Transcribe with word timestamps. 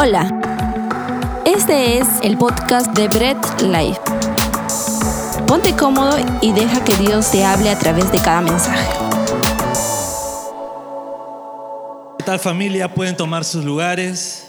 Hola, 0.00 0.30
este 1.44 1.98
es 1.98 2.06
el 2.22 2.38
podcast 2.38 2.96
de 2.96 3.08
Bread 3.08 3.36
Life. 3.62 4.00
Ponte 5.44 5.74
cómodo 5.74 6.16
y 6.40 6.52
deja 6.52 6.84
que 6.84 6.96
Dios 6.98 7.32
te 7.32 7.44
hable 7.44 7.68
a 7.68 7.76
través 7.76 8.12
de 8.12 8.18
cada 8.18 8.40
mensaje. 8.40 8.88
¿Qué 12.16 12.24
tal 12.24 12.38
familia? 12.38 12.94
Pueden 12.94 13.16
tomar 13.16 13.44
sus 13.44 13.64
lugares. 13.64 14.46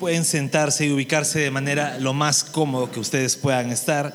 Pueden 0.00 0.24
sentarse 0.24 0.86
y 0.86 0.90
ubicarse 0.90 1.38
de 1.38 1.52
manera 1.52 2.00
lo 2.00 2.14
más 2.14 2.42
cómodo 2.42 2.90
que 2.90 2.98
ustedes 2.98 3.36
puedan 3.36 3.70
estar. 3.70 4.12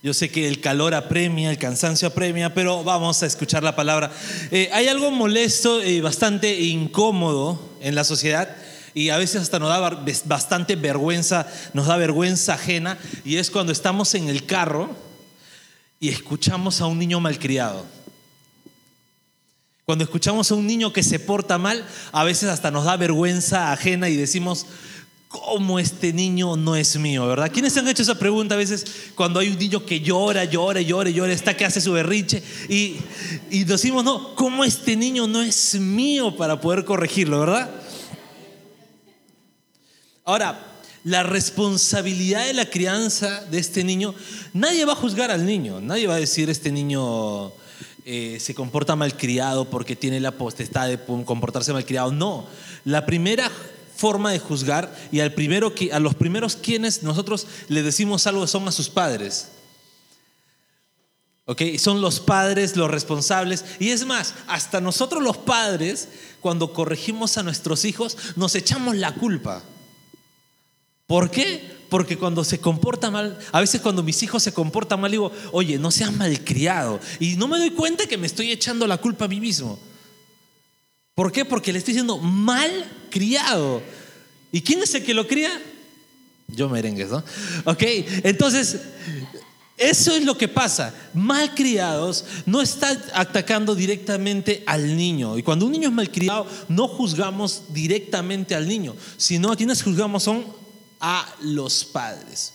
Yo 0.00 0.14
sé 0.14 0.30
que 0.30 0.46
el 0.46 0.60
calor 0.60 0.94
apremia, 0.94 1.50
el 1.50 1.58
cansancio 1.58 2.06
apremia, 2.06 2.54
pero 2.54 2.84
vamos 2.84 3.20
a 3.22 3.26
escuchar 3.26 3.64
la 3.64 3.74
palabra. 3.74 4.12
Eh, 4.52 4.70
hay 4.72 4.86
algo 4.86 5.10
molesto 5.10 5.84
y 5.84 6.00
bastante 6.00 6.60
incómodo 6.60 7.60
en 7.80 7.96
la 7.96 8.04
sociedad 8.04 8.56
y 8.94 9.08
a 9.08 9.18
veces 9.18 9.42
hasta 9.42 9.58
nos 9.58 9.70
da 9.70 10.04
bastante 10.26 10.76
vergüenza, 10.76 11.48
nos 11.72 11.88
da 11.88 11.96
vergüenza 11.96 12.54
ajena 12.54 12.96
y 13.24 13.36
es 13.36 13.50
cuando 13.50 13.72
estamos 13.72 14.14
en 14.14 14.28
el 14.28 14.46
carro 14.46 14.88
y 15.98 16.10
escuchamos 16.10 16.80
a 16.80 16.86
un 16.86 17.00
niño 17.00 17.18
malcriado. 17.18 17.84
Cuando 19.84 20.04
escuchamos 20.04 20.52
a 20.52 20.54
un 20.54 20.66
niño 20.66 20.92
que 20.92 21.02
se 21.02 21.18
porta 21.18 21.58
mal, 21.58 21.84
a 22.12 22.22
veces 22.22 22.50
hasta 22.50 22.70
nos 22.70 22.84
da 22.84 22.96
vergüenza 22.96 23.72
ajena 23.72 24.08
y 24.08 24.14
decimos, 24.16 24.66
¿cómo 25.28 25.78
este 25.78 26.12
niño 26.12 26.56
no 26.56 26.74
es 26.74 26.96
mío? 26.98 27.26
¿Verdad? 27.26 27.50
¿Quiénes 27.52 27.76
han 27.76 27.86
hecho 27.86 28.02
esa 28.02 28.18
pregunta 28.18 28.54
a 28.54 28.58
veces 28.58 28.84
cuando 29.14 29.40
hay 29.40 29.48
un 29.48 29.58
niño 29.58 29.84
que 29.84 30.00
llora, 30.00 30.44
llora, 30.44 30.80
llora, 30.80 31.10
llora, 31.10 31.32
está 31.32 31.56
que 31.56 31.64
hace 31.64 31.80
su 31.80 31.92
berriche 31.92 32.42
y, 32.68 32.96
y 33.50 33.64
decimos, 33.64 34.04
no, 34.04 34.34
¿cómo 34.34 34.64
este 34.64 34.96
niño 34.96 35.26
no 35.26 35.42
es 35.42 35.74
mío 35.78 36.36
para 36.36 36.60
poder 36.60 36.84
corregirlo, 36.84 37.40
verdad? 37.40 37.70
Ahora, 40.24 40.64
la 41.04 41.22
responsabilidad 41.22 42.46
de 42.46 42.54
la 42.54 42.68
crianza 42.68 43.44
de 43.50 43.58
este 43.58 43.84
niño, 43.84 44.14
nadie 44.52 44.84
va 44.84 44.92
a 44.92 44.96
juzgar 44.96 45.30
al 45.30 45.46
niño, 45.46 45.80
nadie 45.80 46.06
va 46.06 46.16
a 46.16 46.20
decir 46.20 46.50
este 46.50 46.70
niño 46.70 47.52
eh, 48.04 48.38
se 48.40 48.54
comporta 48.54 48.96
malcriado 48.96 49.68
porque 49.70 49.94
tiene 49.94 50.20
la 50.20 50.32
potestad 50.32 50.88
de 50.88 50.98
comportarse 50.98 51.72
malcriado. 51.72 52.10
No, 52.10 52.46
la 52.84 53.04
primera 53.06 53.50
forma 53.98 54.30
de 54.30 54.38
juzgar 54.38 54.96
y 55.10 55.18
al 55.18 55.34
primero 55.34 55.74
que, 55.74 55.92
a 55.92 55.98
los 55.98 56.14
primeros 56.14 56.54
quienes 56.54 57.02
nosotros 57.02 57.48
le 57.66 57.82
decimos 57.82 58.28
algo 58.28 58.46
son 58.46 58.68
a 58.68 58.72
sus 58.72 58.88
padres. 58.88 59.48
¿Ok? 61.46 61.62
Son 61.78 62.00
los 62.00 62.20
padres 62.20 62.76
los 62.76 62.90
responsables. 62.90 63.64
Y 63.80 63.88
es 63.88 64.06
más, 64.06 64.34
hasta 64.46 64.80
nosotros 64.80 65.20
los 65.20 65.36
padres, 65.36 66.08
cuando 66.40 66.72
corregimos 66.72 67.38
a 67.38 67.42
nuestros 67.42 67.84
hijos, 67.84 68.16
nos 68.36 68.54
echamos 68.54 68.94
la 68.96 69.14
culpa. 69.14 69.64
¿Por 71.08 71.30
qué? 71.30 71.76
Porque 71.88 72.18
cuando 72.18 72.44
se 72.44 72.60
comporta 72.60 73.10
mal, 73.10 73.36
a 73.50 73.60
veces 73.60 73.80
cuando 73.80 74.04
mis 74.04 74.22
hijos 74.22 74.44
se 74.44 74.52
comportan 74.52 75.00
mal, 75.00 75.10
digo, 75.10 75.32
oye, 75.50 75.76
no 75.78 75.90
seas 75.90 76.12
malcriado. 76.12 77.00
Y 77.18 77.34
no 77.34 77.48
me 77.48 77.58
doy 77.58 77.70
cuenta 77.70 78.06
que 78.06 78.18
me 78.18 78.28
estoy 78.28 78.52
echando 78.52 78.86
la 78.86 78.98
culpa 78.98 79.24
a 79.24 79.28
mí 79.28 79.40
mismo. 79.40 79.80
¿Por 81.18 81.32
qué? 81.32 81.44
Porque 81.44 81.72
le 81.72 81.80
estoy 81.80 81.94
diciendo 81.94 82.18
mal 82.18 82.70
criado. 83.10 83.82
¿Y 84.52 84.60
quién 84.60 84.80
es 84.84 84.94
el 84.94 85.02
que 85.02 85.12
lo 85.12 85.26
cría? 85.26 85.50
Yo 86.46 86.68
merengues, 86.68 87.10
¿no? 87.10 87.24
Ok, 87.64 87.82
entonces, 88.22 88.78
eso 89.76 90.14
es 90.14 90.24
lo 90.24 90.38
que 90.38 90.46
pasa. 90.46 90.94
Mal 91.14 91.56
criados 91.56 92.24
no 92.46 92.62
está 92.62 92.96
atacando 93.14 93.74
directamente 93.74 94.62
al 94.64 94.96
niño. 94.96 95.36
Y 95.36 95.42
cuando 95.42 95.66
un 95.66 95.72
niño 95.72 95.88
es 95.88 95.94
malcriado, 95.96 96.46
no 96.68 96.86
juzgamos 96.86 97.64
directamente 97.70 98.54
al 98.54 98.68
niño, 98.68 98.94
sino 99.16 99.50
a 99.50 99.56
quienes 99.56 99.82
juzgamos 99.82 100.22
son 100.22 100.44
a 101.00 101.34
los 101.40 101.84
padres. 101.84 102.52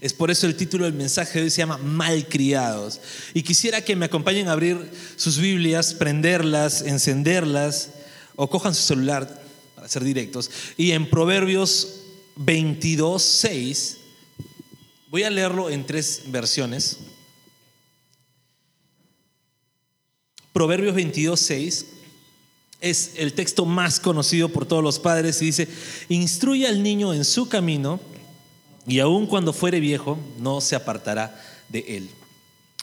Es 0.00 0.12
por 0.12 0.30
eso 0.30 0.46
el 0.46 0.56
título 0.56 0.84
del 0.84 0.94
mensaje 0.94 1.38
de 1.38 1.44
hoy 1.44 1.50
se 1.50 1.58
llama 1.58 1.78
Malcriados. 1.78 3.00
Y 3.34 3.42
quisiera 3.42 3.84
que 3.84 3.96
me 3.96 4.06
acompañen 4.06 4.48
a 4.48 4.52
abrir 4.52 4.90
sus 5.16 5.38
Biblias, 5.38 5.94
prenderlas, 5.94 6.82
encenderlas, 6.82 7.90
o 8.36 8.48
cojan 8.48 8.74
su 8.74 8.82
celular 8.82 9.42
para 9.74 9.88
ser 9.88 10.04
directos. 10.04 10.50
Y 10.76 10.92
en 10.92 11.10
Proverbios 11.10 12.02
22, 12.36 13.20
6, 13.20 13.96
voy 15.10 15.24
a 15.24 15.30
leerlo 15.30 15.70
en 15.70 15.84
tres 15.84 16.22
versiones. 16.26 16.98
Proverbios 20.52 20.94
22, 20.94 21.38
6 21.40 21.86
es 22.80 23.12
el 23.16 23.32
texto 23.32 23.64
más 23.64 23.98
conocido 23.98 24.48
por 24.48 24.66
todos 24.66 24.84
los 24.84 25.00
padres 25.00 25.42
y 25.42 25.46
dice, 25.46 25.68
instruye 26.08 26.68
al 26.68 26.82
niño 26.82 27.12
en 27.12 27.24
su 27.24 27.48
camino 27.48 27.98
y 28.88 28.98
aun 29.00 29.26
cuando 29.26 29.52
fuere 29.52 29.78
viejo 29.78 30.18
no 30.38 30.60
se 30.60 30.74
apartará 30.74 31.40
de 31.68 31.84
él. 31.88 32.10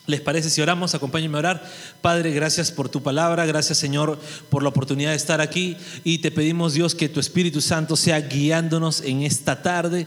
¿Les 0.06 0.20
parece 0.20 0.50
si 0.50 0.60
oramos? 0.60 0.94
Acompáñenme 0.94 1.36
a 1.36 1.40
orar. 1.40 1.72
Padre, 2.00 2.30
gracias 2.30 2.70
por 2.70 2.88
tu 2.88 3.02
palabra, 3.02 3.44
gracias 3.44 3.78
Señor 3.78 4.18
por 4.48 4.62
la 4.62 4.68
oportunidad 4.68 5.10
de 5.10 5.16
estar 5.16 5.40
aquí 5.40 5.76
y 6.04 6.18
te 6.18 6.30
pedimos 6.30 6.74
Dios 6.74 6.94
que 6.94 7.08
tu 7.08 7.18
Espíritu 7.18 7.60
Santo 7.60 7.96
sea 7.96 8.20
guiándonos 8.20 9.00
en 9.00 9.22
esta 9.22 9.62
tarde. 9.62 10.06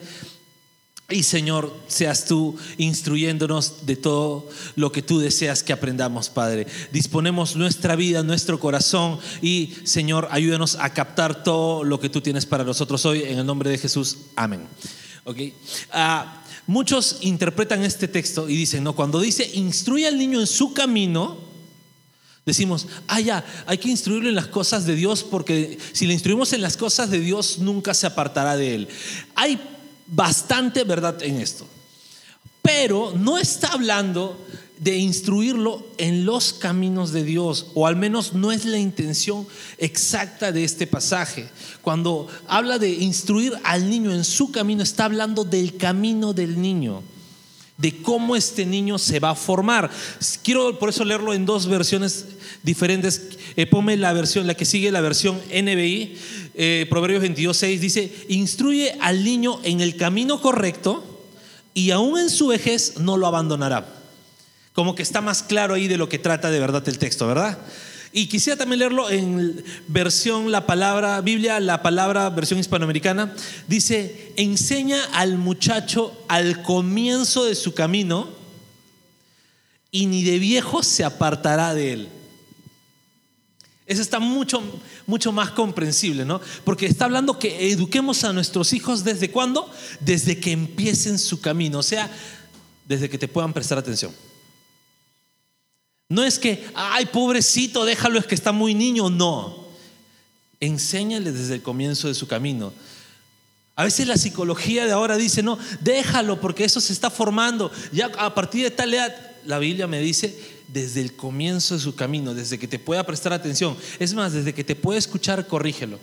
Y 1.11 1.23
Señor, 1.23 1.75
seas 1.87 2.25
tú 2.25 2.55
instruyéndonos 2.77 3.85
de 3.87 3.95
todo 3.95 4.47
lo 4.75 4.91
que 4.91 5.01
tú 5.01 5.19
deseas 5.19 5.63
que 5.63 5.73
aprendamos, 5.73 6.29
Padre. 6.29 6.67
Disponemos 6.93 7.55
nuestra 7.55 7.95
vida, 7.95 8.21
nuestro 8.21 8.59
corazón 8.59 9.19
y 9.41 9.73
Señor, 9.83 10.27
ayúdanos 10.31 10.77
a 10.79 10.93
captar 10.93 11.43
todo 11.43 11.83
lo 11.83 11.99
que 11.99 12.09
tú 12.09 12.21
tienes 12.21 12.45
para 12.45 12.63
nosotros 12.63 13.05
hoy. 13.05 13.23
En 13.23 13.39
el 13.39 13.45
nombre 13.45 13.71
de 13.71 13.79
Jesús, 13.79 14.17
amén. 14.35 14.61
Ah, 15.91 16.43
muchos 16.67 17.17
interpretan 17.21 17.83
este 17.83 18.07
texto 18.07 18.49
y 18.49 18.55
dicen, 18.55 18.83
no, 18.83 18.95
cuando 18.95 19.19
dice 19.19 19.49
instruye 19.53 20.07
al 20.07 20.17
niño 20.17 20.39
en 20.39 20.47
su 20.47 20.73
camino, 20.73 21.37
decimos, 22.45 22.87
ah, 23.07 23.19
ya, 23.19 23.45
hay 23.65 23.77
que 23.77 23.89
instruirlo 23.89 24.29
en 24.29 24.35
las 24.35 24.47
cosas 24.47 24.85
de 24.85 24.95
Dios 24.95 25.23
porque 25.23 25.77
si 25.93 26.07
le 26.07 26.13
instruimos 26.13 26.53
en 26.53 26.61
las 26.61 26.77
cosas 26.77 27.09
de 27.09 27.19
Dios, 27.19 27.59
nunca 27.59 27.93
se 27.93 28.07
apartará 28.07 28.57
de 28.57 28.75
él. 28.75 28.87
Hay 29.35 29.59
bastante 30.07 30.83
verdad 30.83 31.21
en 31.23 31.39
esto. 31.39 31.67
Pero 32.61 33.13
no 33.15 33.37
está 33.37 33.69
hablando 33.69 34.45
de 34.79 34.97
instruirlo 34.97 35.85
en 35.97 36.25
los 36.25 36.53
caminos 36.53 37.11
de 37.11 37.23
Dios, 37.23 37.67
o 37.75 37.85
al 37.85 37.97
menos 37.97 38.33
no 38.33 38.51
es 38.51 38.63
la 38.63 38.77
intención 38.77 39.45
exacta 39.77 40.51
de 40.53 40.63
este 40.63 40.87
pasaje. 40.87 41.49
Cuando 41.81 42.27
habla 42.47 42.79
de 42.79 42.89
instruir 42.89 43.53
al 43.63 43.89
niño 43.89 44.13
en 44.13 44.23
su 44.23 44.51
camino, 44.51 44.81
está 44.81 45.05
hablando 45.05 45.43
del 45.43 45.75
camino 45.75 46.31
del 46.31 46.61
niño, 46.61 47.03
de 47.77 48.01
cómo 48.01 48.37
este 48.37 48.65
niño 48.65 48.97
se 48.97 49.19
va 49.19 49.31
a 49.31 49.35
formar. 49.35 49.91
Quiero 50.43 50.79
por 50.79 50.89
eso 50.89 51.03
leerlo 51.03 51.33
en 51.33 51.45
dos 51.45 51.67
versiones 51.67 52.25
diferentes. 52.63 53.37
Eh, 53.57 53.65
ponme 53.65 53.97
la 53.97 54.13
versión, 54.13 54.47
la 54.47 54.55
que 54.55 54.65
sigue, 54.65 54.91
la 54.91 55.01
versión 55.01 55.41
NBI. 55.49 56.15
Eh, 56.55 56.87
Proverbios 56.89 57.21
22, 57.21 57.55
6 57.55 57.81
dice, 57.81 58.13
instruye 58.29 58.95
al 59.01 59.25
niño 59.25 59.59
en 59.63 59.81
el 59.81 59.97
camino 59.97 60.41
correcto 60.41 61.03
y 61.73 61.91
aún 61.91 62.17
en 62.17 62.29
su 62.29 62.47
vejez 62.47 62.95
no 62.97 63.17
lo 63.17 63.27
abandonará. 63.27 63.98
Como 64.79 64.95
que 64.95 65.03
está 65.03 65.19
más 65.19 65.43
claro 65.43 65.73
ahí 65.73 65.89
de 65.89 65.97
lo 65.97 66.07
que 66.07 66.19
trata 66.19 66.49
de 66.49 66.57
verdad 66.57 66.87
el 66.87 66.99
texto, 66.99 67.27
¿verdad? 67.27 67.59
Y 68.13 68.27
quisiera 68.27 68.57
también 68.57 68.79
leerlo 68.79 69.09
en 69.09 69.61
versión 69.89 70.53
la 70.53 70.65
palabra, 70.65 71.19
Biblia, 71.19 71.59
la 71.59 71.81
palabra 71.81 72.29
versión 72.29 72.61
hispanoamericana. 72.61 73.35
Dice, 73.67 74.31
enseña 74.37 75.03
al 75.11 75.37
muchacho 75.37 76.23
al 76.29 76.61
comienzo 76.61 77.43
de 77.43 77.55
su 77.55 77.73
camino 77.73 78.29
y 79.91 80.05
ni 80.05 80.23
de 80.23 80.39
viejo 80.39 80.81
se 80.81 81.03
apartará 81.03 81.73
de 81.73 81.91
él. 81.91 82.09
Eso 83.85 84.01
está 84.01 84.19
mucho, 84.19 84.63
mucho 85.07 85.33
más 85.33 85.51
comprensible, 85.51 86.23
¿no? 86.23 86.39
Porque 86.63 86.85
está 86.85 87.03
hablando 87.03 87.37
que 87.37 87.69
eduquemos 87.69 88.23
a 88.23 88.31
nuestros 88.31 88.71
hijos 88.71 89.03
desde 89.03 89.29
cuándo? 89.29 89.69
Desde 89.99 90.39
que 90.39 90.53
empiecen 90.53 91.19
su 91.19 91.41
camino, 91.41 91.79
o 91.79 91.83
sea, 91.83 92.09
desde 92.87 93.09
que 93.09 93.17
te 93.17 93.27
puedan 93.27 93.51
prestar 93.51 93.77
atención. 93.77 94.28
No 96.09 96.23
es 96.23 96.39
que, 96.39 96.67
ay, 96.73 97.05
pobrecito, 97.05 97.85
déjalo, 97.85 98.17
es 98.17 98.25
que 98.25 98.33
está 98.33 98.51
muy 98.51 98.73
niño, 98.73 99.11
no. 99.11 99.67
Enséñale 100.59 101.31
desde 101.31 101.53
el 101.53 101.61
comienzo 101.61 102.07
de 102.07 102.15
su 102.15 102.27
camino. 102.27 102.73
A 103.75 103.83
veces 103.83 104.07
la 104.07 104.17
psicología 104.17 104.85
de 104.85 104.91
ahora 104.91 105.17
dice, 105.17 105.43
no, 105.43 105.59
déjalo 105.79 106.41
porque 106.41 106.65
eso 106.65 106.81
se 106.81 106.93
está 106.93 107.11
formando. 107.11 107.71
Ya 107.93 108.07
a 108.17 108.33
partir 108.33 108.63
de 108.63 108.71
tal 108.71 108.93
edad, 108.93 109.15
la 109.45 109.59
Biblia 109.59 109.85
me 109.85 110.01
dice, 110.01 110.37
desde 110.67 110.99
el 110.99 111.15
comienzo 111.15 111.75
de 111.75 111.79
su 111.79 111.95
camino, 111.95 112.33
desde 112.33 112.57
que 112.57 112.67
te 112.67 112.79
pueda 112.79 113.05
prestar 113.05 113.31
atención. 113.31 113.77
Es 113.99 114.15
más, 114.15 114.33
desde 114.33 114.53
que 114.53 114.63
te 114.63 114.75
pueda 114.75 114.97
escuchar, 114.97 115.47
corrígelo. 115.47 115.99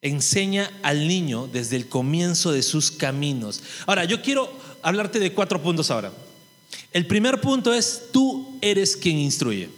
Enseña 0.00 0.70
al 0.82 1.06
niño 1.08 1.48
desde 1.52 1.76
el 1.76 1.88
comienzo 1.88 2.52
de 2.52 2.62
sus 2.62 2.92
caminos. 2.92 3.60
Ahora, 3.86 4.04
yo 4.04 4.22
quiero 4.22 4.50
hablarte 4.82 5.18
de 5.18 5.32
cuatro 5.32 5.60
puntos 5.60 5.90
ahora. 5.90 6.12
El 6.92 7.06
primer 7.06 7.40
punto 7.40 7.72
es, 7.72 8.04
tú 8.12 8.58
eres 8.60 8.96
quien 8.96 9.18
instruye. 9.18 9.70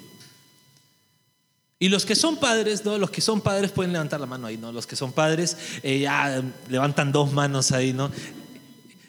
Y 1.79 1.89
los 1.89 2.07
que 2.07 2.15
son 2.15 2.37
padres, 2.37 2.85
¿no? 2.85 2.97
Los 2.99 3.11
que 3.11 3.21
son 3.21 3.41
padres 3.41 3.71
pueden 3.71 3.93
levantar 3.93 4.21
la 4.21 4.27
mano 4.27 4.47
ahí, 4.47 4.57
¿no? 4.57 4.73
Los 4.73 4.87
que 4.87 4.97
son 4.97 5.13
padres 5.13 5.57
eh, 5.83 6.01
ya 6.01 6.43
levantan 6.69 7.13
dos 7.13 7.33
manos 7.33 7.73
ahí, 7.73 7.93
¿no? 7.93 8.11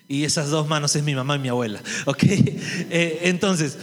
Y 0.08 0.24
esas 0.24 0.50
dos 0.50 0.68
manos 0.68 0.96
es 0.96 1.04
mi 1.04 1.16
mamá 1.16 1.36
y 1.36 1.40
mi 1.40 1.50
abuela, 1.50 1.82
¿ok? 2.06 2.24
Eh, 2.24 3.20
entonces, 3.24 3.78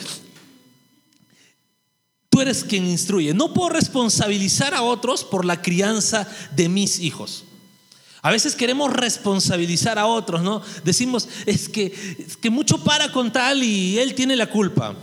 tú 2.28 2.40
eres 2.40 2.64
quien 2.64 2.86
instruye. 2.86 3.34
No 3.34 3.54
puedo 3.54 3.70
responsabilizar 3.70 4.74
a 4.74 4.82
otros 4.82 5.24
por 5.24 5.44
la 5.44 5.62
crianza 5.62 6.28
de 6.54 6.68
mis 6.68 7.00
hijos. 7.00 7.44
A 8.22 8.30
veces 8.30 8.54
queremos 8.54 8.92
responsabilizar 8.92 9.98
a 9.98 10.06
otros, 10.06 10.42
¿no? 10.42 10.62
Decimos, 10.84 11.28
es 11.44 11.68
que, 11.68 11.92
que 12.40 12.50
mucho 12.50 12.78
para 12.78 13.10
con 13.10 13.32
tal 13.32 13.64
y 13.64 13.98
él 13.98 14.14
tiene 14.14 14.36
la 14.36 14.46
culpa, 14.46 14.94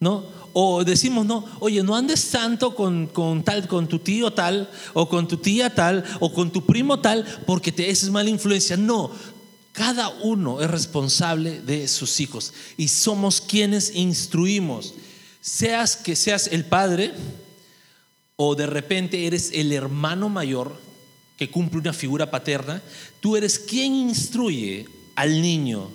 ¿no? 0.00 0.24
O 0.52 0.82
decimos, 0.82 1.24
no, 1.24 1.44
oye, 1.60 1.80
no 1.84 1.94
andes 1.94 2.28
tanto 2.32 2.74
con, 2.74 3.06
con, 3.06 3.44
tal, 3.44 3.68
con 3.68 3.86
tu 3.86 4.00
tío 4.00 4.32
tal, 4.32 4.68
o 4.94 5.08
con 5.08 5.28
tu 5.28 5.36
tía 5.36 5.72
tal, 5.72 6.04
o 6.18 6.32
con 6.32 6.50
tu 6.50 6.66
primo 6.66 6.98
tal, 6.98 7.24
porque 7.46 7.70
te 7.70 7.88
es 7.88 8.10
mala 8.10 8.30
influencia. 8.30 8.76
No, 8.76 9.12
cada 9.78 10.08
uno 10.08 10.60
es 10.60 10.68
responsable 10.68 11.60
de 11.60 11.86
sus 11.86 12.18
hijos 12.18 12.52
y 12.76 12.88
somos 12.88 13.40
quienes 13.40 13.94
instruimos. 13.94 14.94
Seas 15.40 15.96
que 15.96 16.16
seas 16.16 16.48
el 16.48 16.64
padre 16.64 17.14
o 18.34 18.56
de 18.56 18.66
repente 18.66 19.28
eres 19.28 19.52
el 19.54 19.70
hermano 19.70 20.28
mayor 20.28 20.87
que 21.38 21.50
cumple 21.50 21.80
una 21.80 21.92
figura 21.92 22.30
paterna, 22.30 22.82
tú 23.20 23.36
eres 23.36 23.58
quien 23.58 23.94
instruye 23.94 24.86
al 25.14 25.40
niño. 25.40 25.88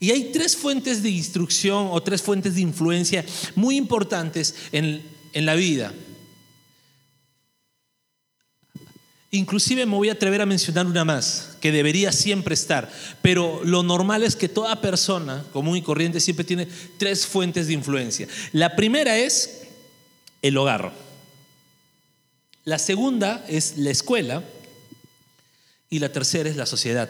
Y 0.00 0.10
hay 0.10 0.30
tres 0.32 0.56
fuentes 0.56 1.02
de 1.02 1.10
instrucción 1.10 1.88
o 1.90 2.02
tres 2.02 2.20
fuentes 2.20 2.56
de 2.56 2.60
influencia 2.60 3.24
muy 3.54 3.76
importantes 3.76 4.54
en, 4.72 5.02
en 5.32 5.46
la 5.46 5.54
vida. 5.54 5.94
Inclusive 9.30 9.86
me 9.86 9.94
voy 9.94 10.08
a 10.08 10.12
atrever 10.12 10.40
a 10.40 10.46
mencionar 10.46 10.86
una 10.86 11.04
más, 11.04 11.56
que 11.60 11.70
debería 11.70 12.12
siempre 12.12 12.54
estar, 12.54 12.90
pero 13.20 13.60
lo 13.62 13.82
normal 13.82 14.22
es 14.22 14.34
que 14.34 14.48
toda 14.48 14.80
persona 14.80 15.44
común 15.52 15.76
y 15.76 15.82
corriente 15.82 16.18
siempre 16.18 16.44
tiene 16.44 16.66
tres 16.96 17.26
fuentes 17.26 17.66
de 17.66 17.74
influencia. 17.74 18.26
La 18.52 18.74
primera 18.74 19.18
es 19.18 19.66
el 20.40 20.56
hogar. 20.56 21.07
La 22.68 22.78
segunda 22.78 23.42
es 23.48 23.78
la 23.78 23.88
escuela 23.88 24.44
y 25.88 26.00
la 26.00 26.12
tercera 26.12 26.50
es 26.50 26.56
la 26.56 26.66
sociedad. 26.66 27.08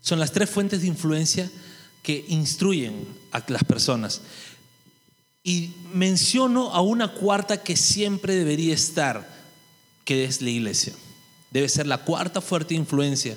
Son 0.00 0.20
las 0.20 0.30
tres 0.30 0.48
fuentes 0.48 0.80
de 0.80 0.86
influencia 0.86 1.50
que 2.04 2.24
instruyen 2.28 3.04
a 3.32 3.42
las 3.48 3.64
personas. 3.64 4.20
Y 5.42 5.74
menciono 5.92 6.72
a 6.72 6.82
una 6.82 7.14
cuarta 7.14 7.64
que 7.64 7.76
siempre 7.76 8.36
debería 8.36 8.74
estar 8.74 9.28
que 10.04 10.24
es 10.24 10.40
la 10.40 10.50
iglesia. 10.50 10.92
Debe 11.50 11.68
ser 11.68 11.88
la 11.88 11.98
cuarta 11.98 12.40
fuerte 12.40 12.76
influencia, 12.76 13.36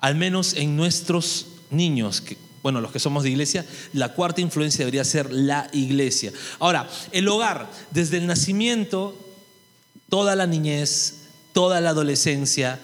al 0.00 0.16
menos 0.16 0.54
en 0.54 0.76
nuestros 0.76 1.46
niños, 1.70 2.20
que, 2.20 2.36
bueno, 2.64 2.80
los 2.80 2.90
que 2.90 2.98
somos 2.98 3.22
de 3.22 3.30
iglesia, 3.30 3.64
la 3.92 4.12
cuarta 4.12 4.40
influencia 4.40 4.80
debería 4.80 5.04
ser 5.04 5.32
la 5.32 5.70
iglesia. 5.72 6.32
Ahora, 6.58 6.90
el 7.12 7.28
hogar, 7.28 7.70
desde 7.92 8.16
el 8.16 8.26
nacimiento, 8.26 9.29
toda 10.10 10.36
la 10.36 10.46
niñez, 10.46 11.14
toda 11.54 11.80
la 11.80 11.90
adolescencia, 11.90 12.78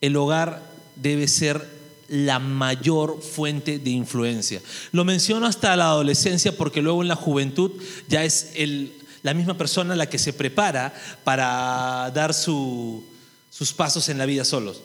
el 0.00 0.14
hogar 0.14 0.62
debe 0.94 1.26
ser 1.26 1.76
la 2.08 2.38
mayor 2.38 3.20
fuente 3.20 3.78
de 3.78 3.90
influencia. 3.90 4.62
Lo 4.92 5.04
menciono 5.04 5.46
hasta 5.46 5.76
la 5.76 5.86
adolescencia 5.86 6.56
porque 6.56 6.80
luego 6.80 7.02
en 7.02 7.08
la 7.08 7.16
juventud 7.16 7.72
ya 8.08 8.24
es 8.24 8.52
la 9.22 9.34
misma 9.34 9.58
persona 9.58 9.96
la 9.96 10.08
que 10.08 10.18
se 10.18 10.32
prepara 10.32 10.94
para 11.24 12.10
dar 12.14 12.32
sus 12.32 13.02
pasos 13.76 14.08
en 14.08 14.18
la 14.18 14.26
vida 14.26 14.44
solos. 14.44 14.80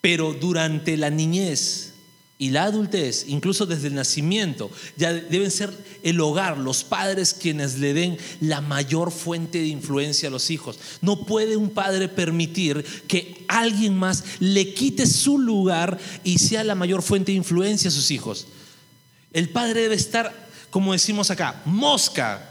Pero 0.00 0.32
durante 0.32 0.96
la 0.96 1.10
niñez 1.10 1.89
y 2.40 2.48
la 2.48 2.64
adultez, 2.64 3.26
incluso 3.28 3.66
desde 3.66 3.88
el 3.88 3.94
nacimiento, 3.94 4.70
ya 4.96 5.12
deben 5.12 5.50
ser 5.50 5.74
el 6.02 6.18
hogar, 6.20 6.56
los 6.56 6.84
padres 6.84 7.34
quienes 7.34 7.78
le 7.78 7.92
den 7.92 8.16
la 8.40 8.62
mayor 8.62 9.12
fuente 9.12 9.58
de 9.58 9.66
influencia 9.66 10.30
a 10.30 10.32
los 10.32 10.48
hijos. 10.48 10.78
No 11.02 11.26
puede 11.26 11.58
un 11.58 11.68
padre 11.68 12.08
permitir 12.08 12.82
que 13.06 13.44
alguien 13.46 13.94
más 13.94 14.24
le 14.38 14.72
quite 14.72 15.06
su 15.06 15.38
lugar 15.38 15.98
y 16.24 16.38
sea 16.38 16.64
la 16.64 16.74
mayor 16.74 17.02
fuente 17.02 17.30
de 17.32 17.36
influencia 17.36 17.88
a 17.88 17.92
sus 17.92 18.10
hijos. 18.10 18.46
El 19.34 19.50
padre 19.50 19.82
debe 19.82 19.96
estar, 19.96 20.48
como 20.70 20.94
decimos 20.94 21.30
acá, 21.30 21.60
mosca 21.66 22.49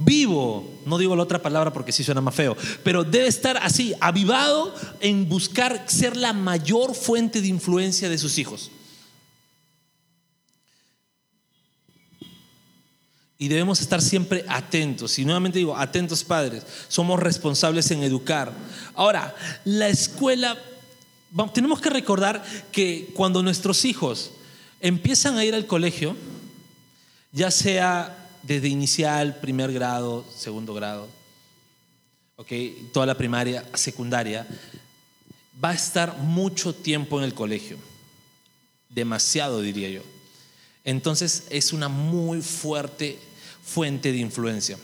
vivo, 0.00 0.80
no 0.86 0.98
digo 0.98 1.14
la 1.14 1.22
otra 1.22 1.42
palabra 1.42 1.72
porque 1.72 1.92
sí 1.92 2.02
suena 2.02 2.20
más 2.20 2.34
feo, 2.34 2.56
pero 2.82 3.04
debe 3.04 3.28
estar 3.28 3.58
así, 3.58 3.94
avivado 4.00 4.74
en 5.00 5.28
buscar 5.28 5.84
ser 5.86 6.16
la 6.16 6.32
mayor 6.32 6.94
fuente 6.94 7.40
de 7.40 7.48
influencia 7.48 8.08
de 8.08 8.18
sus 8.18 8.38
hijos. 8.38 8.70
Y 13.38 13.48
debemos 13.48 13.80
estar 13.80 14.02
siempre 14.02 14.44
atentos. 14.48 15.18
Y 15.18 15.24
nuevamente 15.24 15.58
digo, 15.58 15.74
atentos 15.74 16.24
padres, 16.24 16.62
somos 16.88 17.18
responsables 17.18 17.90
en 17.90 18.02
educar. 18.02 18.52
Ahora, 18.94 19.34
la 19.64 19.88
escuela, 19.88 20.58
tenemos 21.54 21.80
que 21.80 21.88
recordar 21.88 22.44
que 22.70 23.10
cuando 23.14 23.42
nuestros 23.42 23.86
hijos 23.86 24.32
empiezan 24.80 25.38
a 25.38 25.44
ir 25.46 25.54
al 25.54 25.66
colegio, 25.66 26.16
ya 27.32 27.50
sea 27.50 28.19
desde 28.42 28.68
inicial, 28.68 29.40
primer 29.40 29.72
grado, 29.72 30.24
segundo 30.36 30.74
grado, 30.74 31.08
okay, 32.36 32.88
toda 32.92 33.06
la 33.06 33.16
primaria, 33.16 33.66
secundaria, 33.74 34.46
va 35.62 35.70
a 35.70 35.74
estar 35.74 36.18
mucho 36.18 36.74
tiempo 36.74 37.18
en 37.18 37.24
el 37.24 37.34
colegio, 37.34 37.76
demasiado 38.88 39.60
diría 39.60 39.90
yo. 39.90 40.02
Entonces 40.84 41.44
es 41.50 41.72
una 41.72 41.88
muy 41.88 42.40
fuerte 42.40 43.18
fuente 43.62 44.12
de 44.12 44.18
influencia. 44.18 44.78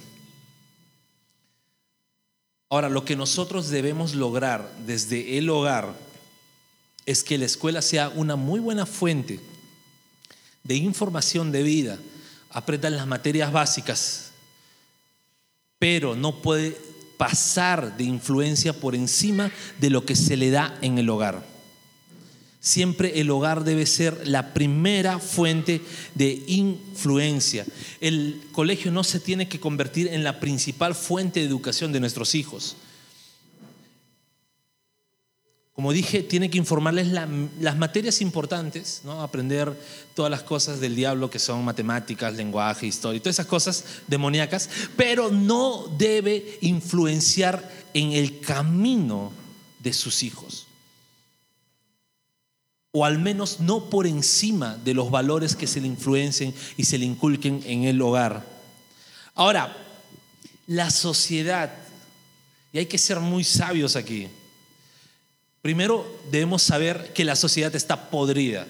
Ahora, 2.68 2.88
lo 2.88 3.04
que 3.04 3.16
nosotros 3.16 3.70
debemos 3.70 4.14
lograr 4.14 4.70
desde 4.86 5.38
el 5.38 5.48
hogar 5.48 5.94
es 7.06 7.22
que 7.22 7.38
la 7.38 7.46
escuela 7.46 7.80
sea 7.80 8.08
una 8.08 8.34
muy 8.34 8.58
buena 8.58 8.84
fuente 8.84 9.40
de 10.64 10.74
información 10.74 11.52
de 11.52 11.62
vida, 11.62 11.98
aprendan 12.56 12.96
las 12.96 13.06
materias 13.06 13.52
básicas, 13.52 14.30
pero 15.78 16.16
no 16.16 16.40
puede 16.40 16.74
pasar 17.18 17.98
de 17.98 18.04
influencia 18.04 18.72
por 18.72 18.94
encima 18.94 19.52
de 19.78 19.90
lo 19.90 20.06
que 20.06 20.16
se 20.16 20.38
le 20.38 20.48
da 20.48 20.78
en 20.80 20.96
el 20.96 21.10
hogar. 21.10 21.44
Siempre 22.58 23.20
el 23.20 23.30
hogar 23.30 23.62
debe 23.62 23.84
ser 23.84 24.26
la 24.26 24.54
primera 24.54 25.18
fuente 25.18 25.82
de 26.14 26.42
influencia. 26.46 27.66
El 28.00 28.40
colegio 28.52 28.90
no 28.90 29.04
se 29.04 29.20
tiene 29.20 29.48
que 29.48 29.60
convertir 29.60 30.08
en 30.08 30.24
la 30.24 30.40
principal 30.40 30.94
fuente 30.94 31.40
de 31.40 31.46
educación 31.46 31.92
de 31.92 32.00
nuestros 32.00 32.34
hijos. 32.34 32.78
Como 35.76 35.92
dije, 35.92 36.22
tiene 36.22 36.48
que 36.48 36.56
informarles 36.56 37.08
las 37.08 37.76
materias 37.76 38.22
importantes, 38.22 39.02
¿no? 39.04 39.20
aprender 39.20 39.78
todas 40.14 40.30
las 40.30 40.42
cosas 40.42 40.80
del 40.80 40.96
diablo 40.96 41.28
que 41.28 41.38
son 41.38 41.62
matemáticas, 41.66 42.34
lenguaje, 42.34 42.86
historia, 42.86 43.20
todas 43.20 43.36
esas 43.36 43.46
cosas 43.46 43.84
demoníacas, 44.06 44.70
pero 44.96 45.30
no 45.30 45.94
debe 45.98 46.58
influenciar 46.62 47.70
en 47.92 48.12
el 48.12 48.40
camino 48.40 49.32
de 49.80 49.92
sus 49.92 50.22
hijos. 50.22 50.66
O 52.92 53.04
al 53.04 53.18
menos 53.18 53.60
no 53.60 53.90
por 53.90 54.06
encima 54.06 54.78
de 54.78 54.94
los 54.94 55.10
valores 55.10 55.54
que 55.54 55.66
se 55.66 55.82
le 55.82 55.88
influencien 55.88 56.54
y 56.78 56.84
se 56.84 56.96
le 56.96 57.04
inculquen 57.04 57.62
en 57.66 57.84
el 57.84 58.00
hogar. 58.00 58.46
Ahora, 59.34 59.76
la 60.66 60.88
sociedad, 60.88 61.70
y 62.72 62.78
hay 62.78 62.86
que 62.86 62.96
ser 62.96 63.20
muy 63.20 63.44
sabios 63.44 63.94
aquí, 63.94 64.28
Primero 65.66 66.06
debemos 66.30 66.62
saber 66.62 67.12
que 67.12 67.24
la 67.24 67.34
sociedad 67.34 67.74
está 67.74 68.08
podrida. 68.08 68.68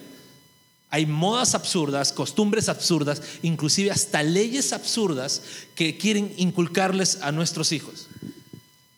Hay 0.89 1.05
modas 1.05 1.53
absurdas, 1.53 2.11
costumbres 2.11 2.69
absurdas, 2.69 3.21
inclusive 3.43 3.91
hasta 3.91 4.23
leyes 4.23 4.73
absurdas 4.73 5.43
que 5.75 5.95
quieren 5.95 6.33
inculcarles 6.37 7.19
a 7.21 7.31
nuestros 7.31 7.71
hijos. 7.71 8.07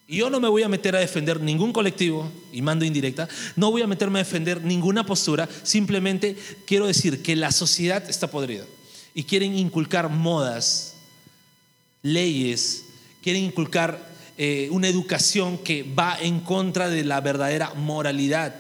Y 0.08 0.16
yo 0.20 0.30
no 0.30 0.40
me 0.40 0.48
voy 0.48 0.64
a 0.64 0.70
meter 0.70 0.96
a 0.96 1.00
defender 1.00 1.42
ningún 1.42 1.74
colectivo, 1.74 2.32
y 2.54 2.62
mando 2.62 2.86
indirecta, 2.86 3.28
no 3.58 3.70
voy 3.70 3.82
a 3.82 3.88
meterme 3.88 4.20
a 4.20 4.24
defender 4.24 4.64
ninguna 4.64 5.06
postura, 5.06 5.50
simplemente 5.64 6.38
quiero 6.66 6.88
decir 6.88 7.22
que 7.22 7.36
la 7.36 7.52
sociedad 7.52 8.10
está 8.10 8.32
podrida 8.32 8.64
y 9.14 9.26
quieren 9.26 9.58
inculcar 9.58 10.08
modas, 10.08 10.94
leyes, 12.02 12.86
quieren 13.22 13.44
inculcar 13.44 14.08
eh, 14.40 14.70
una 14.72 14.88
educación 14.88 15.60
que 15.60 15.84
va 15.84 16.18
en 16.20 16.40
contra 16.40 16.90
de 16.90 17.04
la 17.04 17.22
verdadera 17.22 17.76
moralidad. 17.76 18.56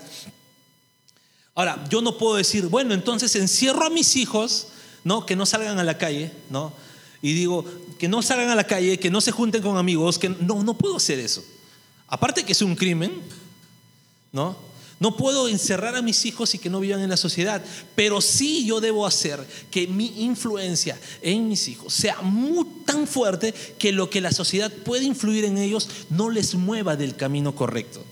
Ahora, 1.56 1.84
yo 1.90 2.02
no 2.02 2.20
puedo 2.20 2.36
decir, 2.36 2.68
bueno, 2.68 2.94
entonces 2.94 3.36
encierro 3.36 3.86
a 3.86 3.90
mis 3.90 4.16
hijos, 4.16 4.68
¿no? 5.04 5.26
Que 5.26 5.36
no 5.36 5.48
salgan 5.48 5.80
a 5.80 5.84
la 5.84 5.98
calle, 5.98 6.32
¿no? 6.52 6.72
y 7.22 7.34
digo 7.34 7.66
que 7.98 8.08
no 8.08 8.22
salgan 8.22 8.50
a 8.50 8.56
la 8.56 8.66
calle, 8.66 8.98
que 8.98 9.10
no 9.10 9.22
se 9.22 9.32
junten 9.32 9.62
con 9.62 9.78
amigos, 9.78 10.18
que 10.18 10.30
no, 10.30 10.64
no 10.64 10.74
puedo 10.78 10.98
hacer 10.98 11.20
eso. 11.20 11.44
Aparte 12.08 12.44
que 12.44 12.54
es 12.54 12.62
un 12.62 12.76
crimen, 12.76 13.12
¿no? 14.32 14.58
No 15.00 15.16
puedo 15.16 15.48
encerrar 15.48 15.96
a 15.96 16.02
mis 16.02 16.26
hijos 16.26 16.54
y 16.54 16.60
que 16.60 16.70
no 16.70 16.82
vivan 16.82 17.00
en 17.00 17.10
la 17.10 17.18
sociedad, 17.18 17.64
pero 17.96 18.20
sí 18.20 18.66
yo 18.66 18.82
debo 18.82 19.06
hacer 19.06 19.46
que 19.72 19.88
mi 19.88 20.24
influencia 20.24 21.00
en 21.22 21.48
mis 21.48 21.70
hijos 21.70 21.94
sea 21.94 22.22
muy, 22.22 22.66
tan 22.86 23.08
fuerte 23.08 23.54
que 23.78 23.94
lo 23.94 24.10
que 24.10 24.20
la 24.20 24.34
sociedad 24.34 24.72
puede 24.72 25.06
influir 25.06 25.46
en 25.46 25.58
ellos 25.58 25.88
no 26.10 26.30
les 26.30 26.56
mueva 26.56 26.98
del 26.98 27.16
camino 27.16 27.56
correcto. 27.56 28.04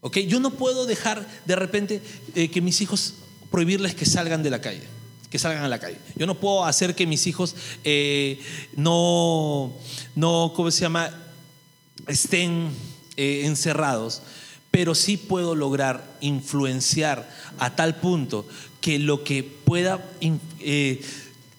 ¿Ok? 0.00 0.18
Yo 0.20 0.40
no 0.40 0.52
puedo 0.52 0.86
dejar 0.86 1.28
de 1.44 1.56
repente 1.56 2.00
eh, 2.34 2.50
que 2.50 2.62
mis 2.62 2.80
hijos 2.80 3.14
prohibirles 3.50 3.94
que 3.94 4.06
salgan 4.06 4.42
de 4.42 4.48
la 4.48 4.62
calle, 4.62 4.84
que 5.28 5.38
salgan 5.38 5.64
a 5.64 5.68
la 5.68 5.78
calle. 5.78 5.98
Yo 6.16 6.26
no 6.26 6.40
puedo 6.40 6.64
hacer 6.64 6.94
que 6.94 7.06
mis 7.06 7.26
hijos 7.26 7.54
eh, 7.84 8.40
no, 8.74 9.70
no, 10.14 10.52
¿cómo 10.56 10.70
se 10.70 10.80
llama? 10.80 11.10
Estén 12.06 12.70
eh, 13.16 13.42
encerrados, 13.44 14.22
pero 14.70 14.94
sí 14.94 15.16
puedo 15.16 15.54
lograr 15.54 16.04
influenciar 16.20 17.28
a 17.58 17.74
tal 17.76 17.96
punto 17.96 18.46
que 18.80 18.98
lo 18.98 19.24
que 19.24 19.42
pueda 19.42 20.04
eh, 20.60 21.02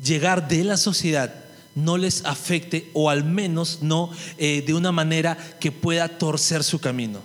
llegar 0.04 0.48
de 0.48 0.64
la 0.64 0.78
sociedad 0.78 1.36
no 1.76 1.98
les 1.98 2.26
afecte 2.26 2.90
o 2.94 3.10
al 3.10 3.24
menos 3.24 3.80
no 3.82 4.12
eh, 4.38 4.64
de 4.66 4.74
una 4.74 4.92
manera 4.92 5.38
que 5.60 5.72
pueda 5.72 6.18
torcer 6.18 6.64
su 6.64 6.80
camino. 6.80 7.22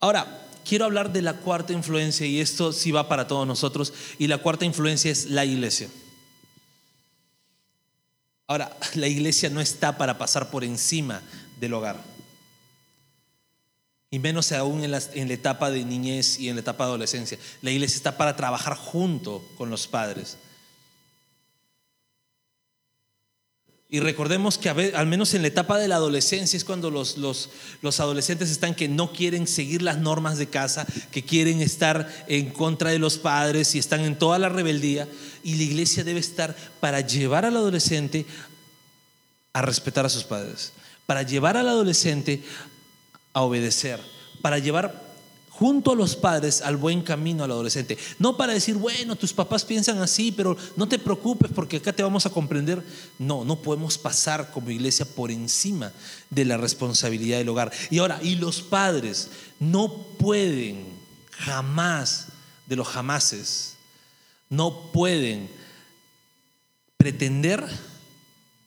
Ahora, 0.00 0.48
quiero 0.64 0.84
hablar 0.84 1.12
de 1.12 1.22
la 1.22 1.34
cuarta 1.34 1.72
influencia 1.72 2.26
y 2.26 2.40
esto 2.40 2.72
sí 2.72 2.90
va 2.90 3.08
para 3.08 3.26
todos 3.26 3.46
nosotros 3.46 3.92
y 4.18 4.26
la 4.26 4.38
cuarta 4.38 4.64
influencia 4.64 5.10
es 5.10 5.26
la 5.26 5.44
iglesia. 5.44 5.88
Ahora, 8.46 8.76
la 8.94 9.08
iglesia 9.08 9.50
no 9.50 9.60
está 9.60 9.96
para 9.96 10.18
pasar 10.18 10.50
por 10.50 10.64
encima 10.64 11.22
del 11.60 11.74
hogar. 11.74 12.02
Y 14.10 14.18
menos 14.18 14.52
aún 14.52 14.84
en 14.84 14.92
la, 14.92 15.02
en 15.14 15.28
la, 15.28 15.34
etapa 15.34 15.70
de 15.70 15.84
niñez 15.84 16.38
y 16.38 16.48
en 16.48 16.54
la 16.54 16.60
etapa 16.60 16.84
de 16.84 16.90
adolescencia. 16.90 17.38
La 17.62 17.72
iglesia 17.72 17.96
está 17.96 18.16
para 18.16 18.36
trabajar 18.36 18.76
junto 18.76 19.44
con 19.56 19.70
los 19.70 19.88
padres. 19.88 20.38
Y 23.94 24.00
recordemos 24.00 24.58
que 24.58 24.68
al 24.68 25.06
menos 25.06 25.34
en 25.34 25.42
la 25.42 25.46
etapa 25.46 25.78
de 25.78 25.86
la 25.86 25.94
adolescencia 25.94 26.56
es 26.56 26.64
cuando 26.64 26.90
los, 26.90 27.16
los, 27.16 27.50
los, 27.80 28.00
adolescentes 28.00 28.50
están 28.50 28.74
que 28.74 28.88
no 28.88 29.12
quieren 29.12 29.46
seguir 29.46 29.82
las 29.82 29.98
normas 29.98 30.36
de 30.36 30.48
casa, 30.48 30.84
que 31.12 31.22
quieren 31.22 31.60
estar 31.60 32.12
en 32.26 32.50
contra 32.50 32.90
de 32.90 32.98
los 32.98 33.18
padres 33.18 33.74
y 33.76 33.78
están 33.78 34.00
en 34.00 34.18
toda 34.18 34.40
la 34.40 34.48
rebeldía. 34.48 35.06
Y 35.44 35.54
la 35.54 35.62
iglesia 35.62 36.02
debe 36.02 36.18
estar 36.18 36.56
para 36.80 37.00
llevar 37.00 37.44
al 37.44 37.56
adolescente 37.56 38.26
a 39.52 39.62
respetar 39.62 40.04
a 40.04 40.08
sus 40.08 40.24
padres, 40.24 40.72
para 41.06 41.22
llevar 41.22 41.56
al 41.56 41.68
adolescente 41.68 42.42
a 43.32 43.42
obedecer, 43.42 44.00
para 44.42 44.58
llevar 44.58 45.04
junto 45.50 45.92
a 45.92 45.94
los 45.94 46.16
padres 46.16 46.60
al 46.62 46.76
buen 46.76 47.02
camino 47.02 47.44
al 47.44 47.52
adolescente. 47.52 47.96
No 48.18 48.36
para 48.36 48.52
decir, 48.52 48.74
bueno, 48.74 49.14
tus 49.14 49.32
papás 49.32 49.64
piensan 49.64 49.98
así, 49.98 50.32
pero 50.32 50.56
no 50.76 50.88
te 50.88 50.98
preocupes 50.98 51.50
porque 51.54 51.76
acá 51.76 51.92
te 51.92 52.02
vamos 52.02 52.26
a 52.26 52.30
comprender. 52.30 52.82
No, 53.18 53.44
no 53.44 53.62
podemos 53.62 53.96
pasar 53.96 54.50
como 54.50 54.70
iglesia 54.70 55.06
por 55.06 55.30
encima 55.30 55.92
de 56.30 56.44
la 56.44 56.56
responsabilidad 56.56 57.38
del 57.38 57.48
hogar. 57.48 57.72
Y 57.90 57.98
ahora, 57.98 58.18
y 58.22 58.34
los 58.34 58.62
padres 58.62 59.30
no 59.60 59.92
pueden 60.18 60.86
jamás, 61.30 62.28
de 62.66 62.76
los 62.76 62.88
jamases, 62.88 63.73
no 64.56 64.92
pueden 64.92 65.48
pretender 66.96 67.64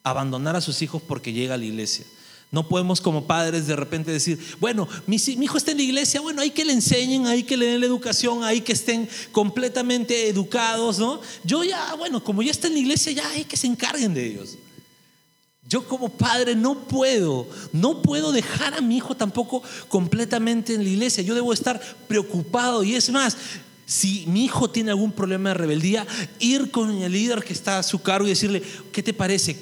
abandonar 0.02 0.56
a 0.56 0.60
sus 0.60 0.82
hijos 0.82 1.02
porque 1.02 1.32
llega 1.32 1.54
a 1.54 1.58
la 1.58 1.64
iglesia. 1.64 2.04
No 2.50 2.66
podemos 2.66 3.02
como 3.02 3.26
padres 3.26 3.66
de 3.66 3.76
repente 3.76 4.10
decir, 4.10 4.38
bueno, 4.58 4.88
mi, 5.06 5.16
hijo 5.16 5.58
está 5.58 5.72
en 5.72 5.76
la 5.78 5.82
iglesia, 5.82 6.22
bueno, 6.22 6.40
hay 6.40 6.50
que 6.50 6.64
le 6.64 6.72
enseñen, 6.72 7.26
hay 7.26 7.42
que 7.42 7.58
le 7.58 7.66
den 7.66 7.80
la 7.80 7.86
educación, 7.86 8.42
hay 8.42 8.62
que 8.62 8.72
estén 8.72 9.06
completamente 9.32 10.28
educados, 10.28 10.98
¿no? 10.98 11.20
Yo 11.44 11.62
ya, 11.62 11.94
bueno, 11.94 12.24
como 12.24 12.42
ya 12.42 12.50
está 12.50 12.68
en 12.68 12.74
la 12.74 12.78
iglesia, 12.78 13.12
ya 13.12 13.28
hay 13.28 13.44
que 13.44 13.56
se 13.56 13.66
encarguen 13.66 14.14
de 14.14 14.26
ellos. 14.26 14.56
Yo 15.68 15.86
como 15.86 16.08
padre 16.08 16.56
no 16.56 16.86
puedo, 16.88 17.46
no 17.72 18.00
puedo 18.00 18.32
dejar 18.32 18.72
a 18.72 18.80
mi 18.80 18.96
hijo 18.96 19.14
tampoco 19.14 19.62
completamente 19.88 20.72
en 20.72 20.82
la 20.82 20.88
iglesia. 20.88 21.22
Yo 21.22 21.34
debo 21.34 21.52
estar 21.52 21.78
preocupado 22.08 22.82
y 22.82 22.94
es 22.94 23.10
más, 23.10 23.36
si 23.88 24.26
mi 24.26 24.44
hijo 24.44 24.68
tiene 24.68 24.90
algún 24.90 25.12
problema 25.12 25.48
de 25.48 25.54
rebeldía, 25.54 26.06
ir 26.38 26.70
con 26.70 26.90
el 26.90 27.10
líder 27.10 27.42
que 27.42 27.54
está 27.54 27.78
a 27.78 27.82
su 27.82 28.02
cargo 28.02 28.26
y 28.26 28.30
decirle, 28.30 28.62
¿qué 28.92 29.02
te 29.02 29.14
parece? 29.14 29.58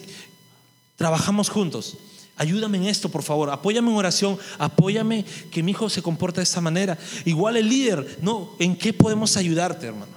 Trabajamos 0.96 1.48
juntos. 1.48 1.96
Ayúdame 2.36 2.78
en 2.78 2.86
esto, 2.86 3.08
por 3.08 3.22
favor. 3.22 3.50
Apóyame 3.50 3.88
en 3.88 3.96
oración. 3.96 4.36
Apóyame 4.58 5.24
que 5.52 5.62
mi 5.62 5.70
hijo 5.70 5.88
se 5.88 6.02
comporte 6.02 6.40
de 6.40 6.44
esta 6.44 6.60
manera. 6.60 6.98
Igual 7.24 7.56
el 7.56 7.68
líder, 7.68 8.18
no, 8.20 8.50
¿en 8.58 8.76
qué 8.76 8.92
podemos 8.92 9.36
ayudarte, 9.36 9.86
hermano? 9.86 10.16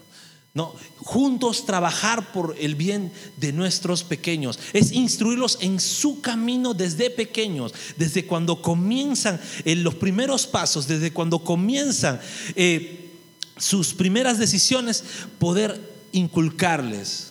No, 0.56 0.74
juntos 0.98 1.68
trabajar 1.68 2.34
por 2.34 2.56
el 2.60 2.74
bien 2.74 3.12
de 3.38 3.54
nuestros 3.54 4.04
pequeños. 4.04 4.58
Es 4.74 4.92
instruirlos 4.92 5.60
en 5.62 5.80
su 5.80 6.20
camino 6.20 6.74
desde 6.74 7.12
pequeños, 7.12 7.76
desde 7.96 8.26
cuando 8.26 8.60
comienzan 8.60 9.40
en 9.64 9.84
los 9.84 9.94
primeros 9.94 10.48
pasos, 10.48 10.88
desde 10.88 11.14
cuando 11.14 11.44
comienzan 11.44 12.20
eh, 12.56 12.99
sus 13.60 13.94
primeras 13.94 14.40
decisiones, 14.40 15.04
poder 15.38 15.80
inculcarles 16.12 17.30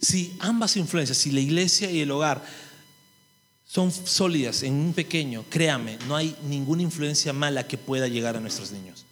si 0.00 0.36
ambas 0.40 0.76
influencias, 0.76 1.18
si 1.18 1.30
la 1.30 1.40
iglesia 1.40 1.90
y 1.90 2.00
el 2.00 2.10
hogar 2.10 2.44
son 3.64 3.90
sólidas 3.90 4.62
en 4.62 4.74
un 4.74 4.92
pequeño, 4.92 5.44
créame, 5.50 5.98
no 6.06 6.16
hay 6.16 6.36
ninguna 6.44 6.82
influencia 6.82 7.32
mala 7.32 7.66
que 7.66 7.78
pueda 7.78 8.06
llegar 8.08 8.36
a 8.36 8.40
nuestros 8.40 8.70
niños. 8.70 9.04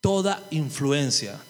Toda 0.00 0.44
influencia, 0.50 1.40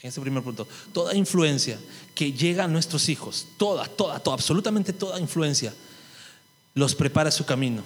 en 0.00 0.08
este 0.08 0.20
primer 0.20 0.42
punto, 0.42 0.66
toda 0.92 1.14
influencia 1.14 1.78
que 2.14 2.32
llega 2.32 2.64
a 2.64 2.68
nuestros 2.68 3.08
hijos, 3.08 3.46
toda, 3.56 3.86
toda, 3.86 4.18
toda, 4.18 4.34
absolutamente 4.34 4.92
toda 4.92 5.20
influencia, 5.20 5.72
los 6.74 6.94
prepara 6.94 7.30
su 7.30 7.46
camino. 7.46 7.82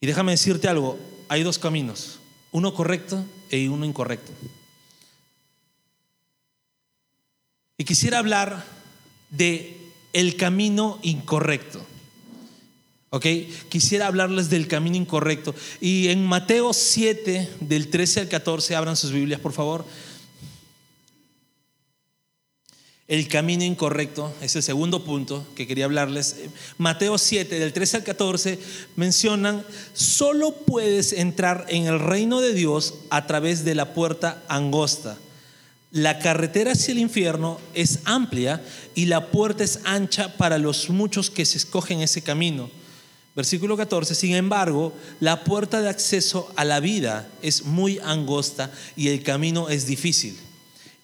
Y 0.00 0.06
déjame 0.06 0.32
decirte 0.32 0.68
algo, 0.68 0.98
hay 1.28 1.42
dos 1.42 1.58
caminos, 1.58 2.18
uno 2.52 2.72
correcto 2.74 3.24
e 3.50 3.68
uno 3.68 3.84
incorrecto. 3.84 4.32
Y 7.76 7.84
quisiera 7.84 8.18
hablar 8.18 8.64
de 9.30 9.76
el 10.12 10.36
camino 10.36 10.98
incorrecto. 11.02 11.84
¿Ok? 13.10 13.24
Quisiera 13.68 14.06
hablarles 14.06 14.50
del 14.50 14.68
camino 14.68 14.96
incorrecto. 14.96 15.54
Y 15.80 16.08
en 16.08 16.26
Mateo 16.26 16.72
7, 16.72 17.48
del 17.60 17.88
13 17.88 18.20
al 18.20 18.28
14, 18.28 18.76
abran 18.76 18.96
sus 18.96 19.12
Biblias, 19.12 19.40
por 19.40 19.52
favor. 19.52 19.86
El 23.08 23.26
camino 23.26 23.64
incorrecto 23.64 24.34
es 24.42 24.54
el 24.54 24.62
segundo 24.62 25.02
punto 25.02 25.46
que 25.54 25.66
quería 25.66 25.86
hablarles. 25.86 26.36
Mateo 26.76 27.16
7, 27.16 27.58
del 27.58 27.72
13 27.72 27.96
al 27.96 28.04
14, 28.04 28.58
mencionan, 28.96 29.64
solo 29.94 30.52
puedes 30.52 31.14
entrar 31.14 31.64
en 31.70 31.86
el 31.86 32.00
reino 32.00 32.42
de 32.42 32.52
Dios 32.52 32.96
a 33.08 33.26
través 33.26 33.64
de 33.64 33.74
la 33.74 33.94
puerta 33.94 34.44
angosta. 34.46 35.16
La 35.90 36.18
carretera 36.18 36.72
hacia 36.72 36.92
el 36.92 36.98
infierno 36.98 37.58
es 37.72 38.00
amplia 38.04 38.62
y 38.94 39.06
la 39.06 39.30
puerta 39.30 39.64
es 39.64 39.80
ancha 39.84 40.36
para 40.36 40.58
los 40.58 40.90
muchos 40.90 41.30
que 41.30 41.46
se 41.46 41.56
escogen 41.56 42.02
ese 42.02 42.20
camino. 42.20 42.68
Versículo 43.34 43.78
14, 43.78 44.14
sin 44.14 44.34
embargo, 44.34 44.92
la 45.18 45.44
puerta 45.44 45.80
de 45.80 45.88
acceso 45.88 46.52
a 46.56 46.64
la 46.66 46.78
vida 46.78 47.26
es 47.40 47.64
muy 47.64 48.00
angosta 48.04 48.70
y 48.96 49.08
el 49.08 49.22
camino 49.22 49.70
es 49.70 49.86
difícil 49.86 50.36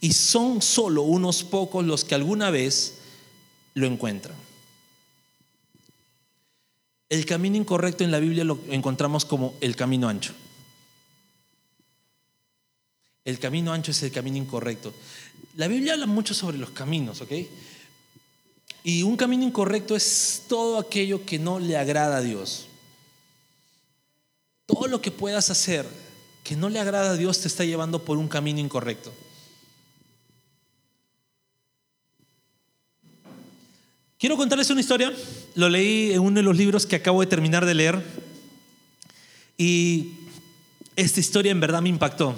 y 0.05 0.13
son 0.13 0.61
solo 0.61 1.01
unos 1.01 1.45
pocos 1.45 1.83
los 1.83 2.05
que 2.05 2.15
alguna 2.15 2.51
vez 2.51 2.97
lo 3.73 3.87
encuentran. 3.87 4.37
El 7.09 7.25
camino 7.25 7.57
incorrecto 7.57 8.05
en 8.05 8.11
la 8.11 8.19
Biblia 8.19 8.45
lo 8.45 8.59
encontramos 8.69 9.25
como 9.25 9.55
el 9.63 9.77
camino 9.77 10.07
ancho. 10.07 10.35
El 13.25 13.39
camino 13.39 13.73
ancho 13.73 13.93
es 13.93 14.03
el 14.03 14.13
camino 14.13 14.37
incorrecto. 14.37 14.93
La 15.57 15.69
Biblia 15.69 15.95
habla 15.95 16.05
mucho 16.05 16.35
sobre 16.35 16.59
los 16.59 16.69
caminos, 16.69 17.23
¿ok? 17.23 17.33
Y 18.83 19.05
un 19.05 19.17
camino 19.17 19.43
incorrecto 19.43 19.97
es 19.97 20.43
todo 20.51 20.79
aquello 20.79 21.25
que 21.25 21.39
no 21.39 21.59
le 21.59 21.79
agrada 21.79 22.19
a 22.19 22.21
Dios. 22.21 22.67
Todo 24.67 24.87
lo 24.87 25.01
que 25.01 25.11
puedas 25.11 25.49
hacer 25.49 25.87
que 26.43 26.57
no 26.57 26.69
le 26.69 26.79
agrada 26.79 27.13
a 27.13 27.17
Dios 27.17 27.41
te 27.41 27.49
está 27.49 27.65
llevando 27.65 28.05
por 28.05 28.19
un 28.19 28.29
camino 28.29 28.61
incorrecto. 28.61 29.11
Quiero 34.25 34.39
contarles 34.39 34.71
una 34.71 34.81
historia. 34.81 35.13
Lo 35.55 35.69
leí 35.69 36.13
en 36.13 36.21
uno 36.21 36.37
de 36.37 36.43
los 36.43 36.57
libros 36.57 36.87
que 36.87 36.97
acabo 36.97 37.21
de 37.21 37.27
terminar 37.27 37.67
de 37.67 37.75
leer. 37.75 38.03
Y 39.59 40.13
esta 40.97 41.21
historia 41.21 41.53
en 41.53 41.61
verdad 41.61 41.83
me 41.83 41.91
impactó. 41.91 42.35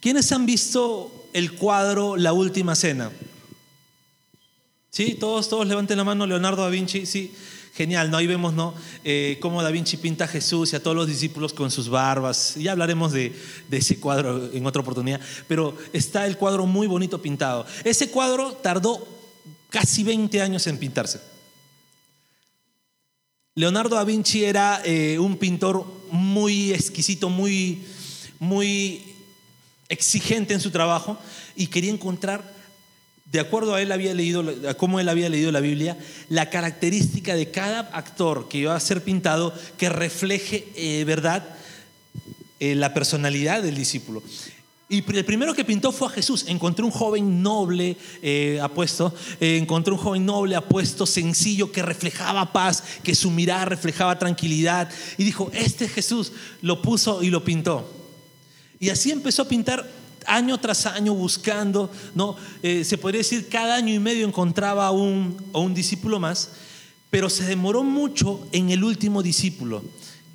¿Quiénes 0.00 0.32
han 0.32 0.44
visto 0.44 1.28
el 1.32 1.52
cuadro 1.52 2.16
La 2.16 2.32
Última 2.32 2.74
Cena? 2.74 3.12
Sí, 4.90 5.14
todos, 5.14 5.48
todos 5.48 5.68
levanten 5.68 5.98
la 5.98 6.02
mano. 6.02 6.26
Leonardo 6.26 6.62
da 6.62 6.68
Vinci, 6.68 7.06
sí. 7.06 7.32
Genial, 7.76 8.10
¿no? 8.10 8.16
Ahí 8.16 8.26
vemos, 8.26 8.52
¿no? 8.52 8.74
Eh, 9.04 9.38
cómo 9.40 9.62
Da 9.62 9.70
Vinci 9.70 9.98
pinta 9.98 10.24
a 10.24 10.26
Jesús 10.26 10.72
y 10.72 10.76
a 10.76 10.82
todos 10.82 10.96
los 10.96 11.06
discípulos 11.06 11.52
con 11.52 11.70
sus 11.70 11.88
barbas. 11.88 12.56
Ya 12.56 12.72
hablaremos 12.72 13.12
de, 13.12 13.32
de, 13.68 13.76
ese 13.76 14.00
cuadro 14.00 14.50
en 14.52 14.66
otra 14.66 14.82
oportunidad. 14.82 15.20
Pero 15.46 15.78
está 15.92 16.26
el 16.26 16.36
cuadro 16.38 16.66
muy 16.66 16.88
bonito 16.88 17.22
pintado. 17.22 17.66
Ese 17.84 18.10
cuadro 18.10 18.54
tardó 18.54 19.14
casi 19.74 20.04
20 20.04 20.40
años 20.40 20.68
en 20.68 20.78
pintarse. 20.78 21.20
Leonardo 23.56 23.96
da 23.96 24.04
Vinci 24.04 24.44
era 24.44 24.80
eh, 24.84 25.18
un 25.18 25.36
pintor 25.36 25.84
muy 26.12 26.72
exquisito, 26.72 27.28
muy, 27.28 27.82
muy 28.38 29.02
exigente 29.88 30.54
en 30.54 30.60
su 30.60 30.70
trabajo 30.70 31.18
y 31.56 31.66
quería 31.66 31.90
encontrar 31.90 32.54
de 33.32 33.40
acuerdo 33.40 33.74
a 33.74 33.82
él 33.82 33.90
había 33.90 34.14
leído, 34.14 34.44
a 34.68 34.74
cómo 34.74 35.00
él 35.00 35.08
había 35.08 35.28
leído 35.28 35.50
la 35.50 35.58
Biblia, 35.58 35.98
la 36.28 36.50
característica 36.50 37.34
de 37.34 37.50
cada 37.50 37.80
actor 37.80 38.48
que 38.48 38.58
iba 38.58 38.76
a 38.76 38.80
ser 38.80 39.02
pintado 39.02 39.52
que 39.76 39.88
refleje, 39.88 40.68
eh, 40.76 41.02
verdad, 41.02 41.44
eh, 42.60 42.76
la 42.76 42.94
personalidad 42.94 43.60
del 43.60 43.74
discípulo. 43.74 44.22
Y 44.94 45.16
el 45.16 45.24
primero 45.24 45.54
que 45.54 45.64
pintó 45.64 45.90
fue 45.90 46.06
a 46.06 46.10
Jesús. 46.10 46.44
Encontró 46.46 46.86
un 46.86 46.92
joven 46.92 47.42
noble, 47.42 47.96
eh, 48.22 48.60
apuesto, 48.62 49.12
encontró 49.40 49.94
un 49.94 50.00
joven 50.00 50.24
noble, 50.24 50.54
apuesto, 50.54 51.04
sencillo, 51.04 51.72
que 51.72 51.82
reflejaba 51.82 52.52
paz, 52.52 52.84
que 53.02 53.16
su 53.16 53.32
mirada 53.32 53.64
reflejaba 53.64 54.16
tranquilidad. 54.18 54.88
Y 55.18 55.24
dijo, 55.24 55.50
este 55.52 55.88
Jesús 55.88 56.30
lo 56.62 56.80
puso 56.80 57.24
y 57.24 57.30
lo 57.30 57.42
pintó. 57.42 57.90
Y 58.78 58.90
así 58.90 59.10
empezó 59.10 59.42
a 59.42 59.48
pintar 59.48 59.90
año 60.26 60.58
tras 60.60 60.86
año 60.86 61.12
buscando, 61.12 61.90
¿no? 62.14 62.36
Eh, 62.62 62.84
se 62.84 62.96
podría 62.96 63.18
decir 63.18 63.48
cada 63.48 63.74
año 63.74 63.92
y 63.92 63.98
medio 63.98 64.26
encontraba 64.26 64.92
un, 64.92 65.36
un 65.52 65.74
discípulo 65.74 66.20
más, 66.20 66.50
pero 67.10 67.28
se 67.28 67.44
demoró 67.44 67.82
mucho 67.82 68.46
en 68.52 68.70
el 68.70 68.84
último 68.84 69.24
discípulo. 69.24 69.82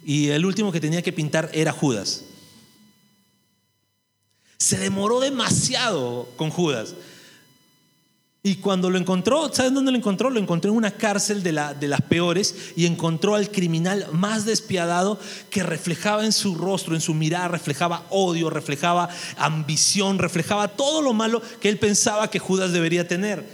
Y 0.05 0.27
el 0.27 0.45
último 0.45 0.71
que 0.71 0.81
tenía 0.81 1.01
que 1.01 1.13
pintar 1.13 1.49
era 1.53 1.71
Judas. 1.71 2.25
Se 4.59 4.77
demoró 4.77 5.19
demasiado 5.19 6.29
con 6.35 6.49
Judas. 6.49 6.93
Y 8.41 8.55
cuando 8.55 8.89
lo 8.89 8.97
encontró, 8.97 9.53
¿saben 9.53 9.73
dónde 9.73 9.91
lo 9.91 9.97
encontró? 9.97 10.29
Lo 10.29 10.39
encontró 10.39 10.71
en 10.71 10.77
una 10.77 10.91
cárcel 10.91 11.43
de, 11.43 11.51
la, 11.51 11.73
de, 11.73 11.89
las 11.89 12.01
peores 12.01 12.71
y 12.77 12.85
encontró 12.85 13.35
al 13.35 13.51
criminal 13.51 14.07
más 14.13 14.45
despiadado 14.45 15.19
que 15.49 15.61
reflejaba 15.61 16.23
en 16.23 16.31
su 16.31 16.55
rostro, 16.55 16.95
en 16.95 17.01
su 17.01 17.13
mirada, 17.13 17.49
reflejaba 17.49 18.05
odio, 18.09 18.49
reflejaba 18.49 19.09
ambición, 19.37 20.19
reflejaba 20.19 20.69
todo 20.69 21.01
lo 21.01 21.13
malo 21.13 21.41
que 21.59 21.67
él 21.67 21.77
pensaba 21.77 22.29
que 22.29 22.39
Judas 22.39 22.71
debería 22.71 23.07
tener. 23.07 23.45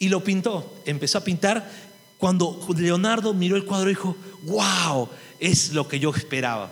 Y 0.00 0.08
lo 0.08 0.24
pintó, 0.24 0.74
empezó 0.86 1.18
a 1.18 1.24
pintar. 1.24 1.70
Cuando 2.18 2.66
Leonardo 2.76 3.32
miró 3.32 3.54
el 3.54 3.64
cuadro 3.64 3.88
dijo, 3.88 4.16
wow, 4.42 5.08
es 5.38 5.72
lo 5.72 5.86
que 5.86 6.00
yo 6.00 6.10
esperaba. 6.10 6.70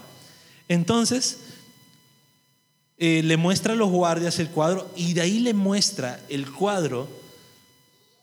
Entonces, 0.68 1.38
eh, 3.04 3.21
le 3.25 3.37
muestra 3.37 3.73
a 3.73 3.76
los 3.76 3.90
guardias 3.90 4.38
el 4.38 4.50
cuadro 4.50 4.88
y 4.94 5.12
de 5.12 5.23
ahí 5.23 5.40
le 5.40 5.54
muestra 5.54 6.21
el 6.28 6.49
cuadro 6.49 7.09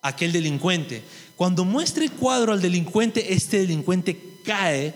a 0.01 0.07
aquel 0.07 0.31
delincuente. 0.31 1.03
Cuando 1.35 1.65
muestra 1.65 2.01
el 2.01 2.13
cuadro 2.13 2.53
al 2.53 2.61
delincuente, 2.61 3.33
este 3.33 3.59
delincuente 3.59 4.37
cae 4.45 4.95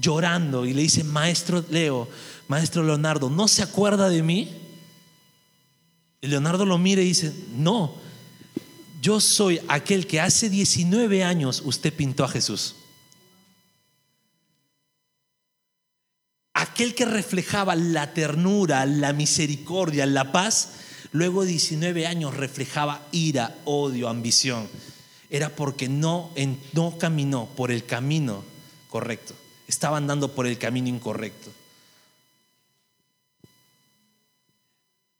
llorando 0.00 0.64
y 0.64 0.72
le 0.72 0.82
dice, 0.82 1.02
maestro 1.02 1.64
Leo, 1.68 2.08
maestro 2.46 2.84
Leonardo, 2.84 3.28
¿no 3.28 3.48
se 3.48 3.64
acuerda 3.64 4.08
de 4.08 4.22
mí? 4.22 4.50
Y 6.20 6.28
Leonardo 6.28 6.64
lo 6.64 6.78
mira 6.78 7.02
y 7.02 7.06
dice, 7.06 7.34
no, 7.56 7.96
yo 9.02 9.18
soy 9.18 9.60
aquel 9.66 10.06
que 10.06 10.20
hace 10.20 10.48
19 10.48 11.24
años 11.24 11.60
usted 11.64 11.92
pintó 11.92 12.22
a 12.22 12.28
Jesús. 12.28 12.76
Aquel 16.78 16.94
que 16.94 17.06
reflejaba 17.06 17.74
la 17.74 18.14
ternura, 18.14 18.86
la 18.86 19.12
misericordia, 19.12 20.06
la 20.06 20.30
paz, 20.30 20.74
luego 21.10 21.42
de 21.42 21.50
19 21.50 22.06
años 22.06 22.36
reflejaba 22.36 23.04
ira, 23.10 23.58
odio, 23.64 24.08
ambición. 24.08 24.68
Era 25.28 25.48
porque 25.48 25.88
no, 25.88 26.30
no 26.74 26.96
caminó 26.96 27.46
por 27.56 27.72
el 27.72 27.84
camino 27.84 28.44
correcto. 28.88 29.34
Estaba 29.66 29.96
andando 29.96 30.36
por 30.36 30.46
el 30.46 30.56
camino 30.56 30.86
incorrecto. 30.86 31.50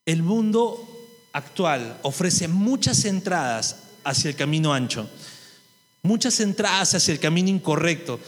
El 0.07 0.23
mundo 0.23 0.89
actual 1.33 1.99
ofrece 2.03 2.47
muchas 2.47 3.05
entradas 3.05 3.79
hacia 4.05 4.31
el 4.31 4.37
camino 4.37 4.73
ancho, 4.73 5.11
muchas 6.05 6.39
entradas 6.39 6.95
hacia 6.95 7.11
el 7.11 7.19
camino 7.19 7.49
incorrecto. 7.49 8.21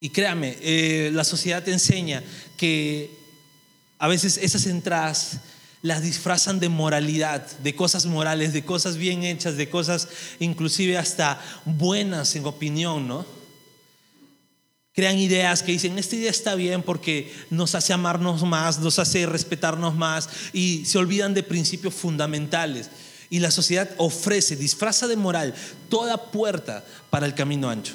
Y 0.00 0.10
créame, 0.10 0.56
eh, 0.60 1.10
la 1.12 1.24
sociedad 1.24 1.62
te 1.62 1.72
enseña 1.72 2.22
que 2.56 3.10
a 3.98 4.06
veces 4.06 4.38
esas 4.38 4.66
entradas 4.66 5.40
las 5.82 6.02
disfrazan 6.02 6.60
de 6.60 6.68
moralidad, 6.68 7.46
de 7.58 7.74
cosas 7.74 8.06
morales, 8.06 8.52
de 8.52 8.64
cosas 8.64 8.96
bien 8.96 9.22
hechas, 9.22 9.56
de 9.56 9.68
cosas 9.68 10.08
inclusive 10.38 10.98
hasta 10.98 11.40
buenas 11.64 12.34
en 12.36 12.46
opinión, 12.46 13.06
¿no? 13.06 13.26
Crean 14.92 15.18
ideas 15.18 15.62
que 15.62 15.72
dicen, 15.72 15.96
esta 15.96 16.16
idea 16.16 16.30
está 16.30 16.56
bien 16.56 16.82
porque 16.82 17.32
nos 17.50 17.76
hace 17.76 17.92
amarnos 17.92 18.42
más, 18.42 18.80
nos 18.80 18.98
hace 18.98 19.26
respetarnos 19.26 19.94
más 19.94 20.28
y 20.52 20.84
se 20.86 20.98
olvidan 20.98 21.34
de 21.34 21.44
principios 21.44 21.94
fundamentales. 21.94 22.90
Y 23.30 23.38
la 23.38 23.52
sociedad 23.52 23.88
ofrece, 23.98 24.56
disfraza 24.56 25.06
de 25.06 25.14
moral 25.14 25.54
toda 25.88 26.32
puerta 26.32 26.84
para 27.10 27.26
el 27.26 27.34
camino 27.34 27.70
ancho. 27.70 27.94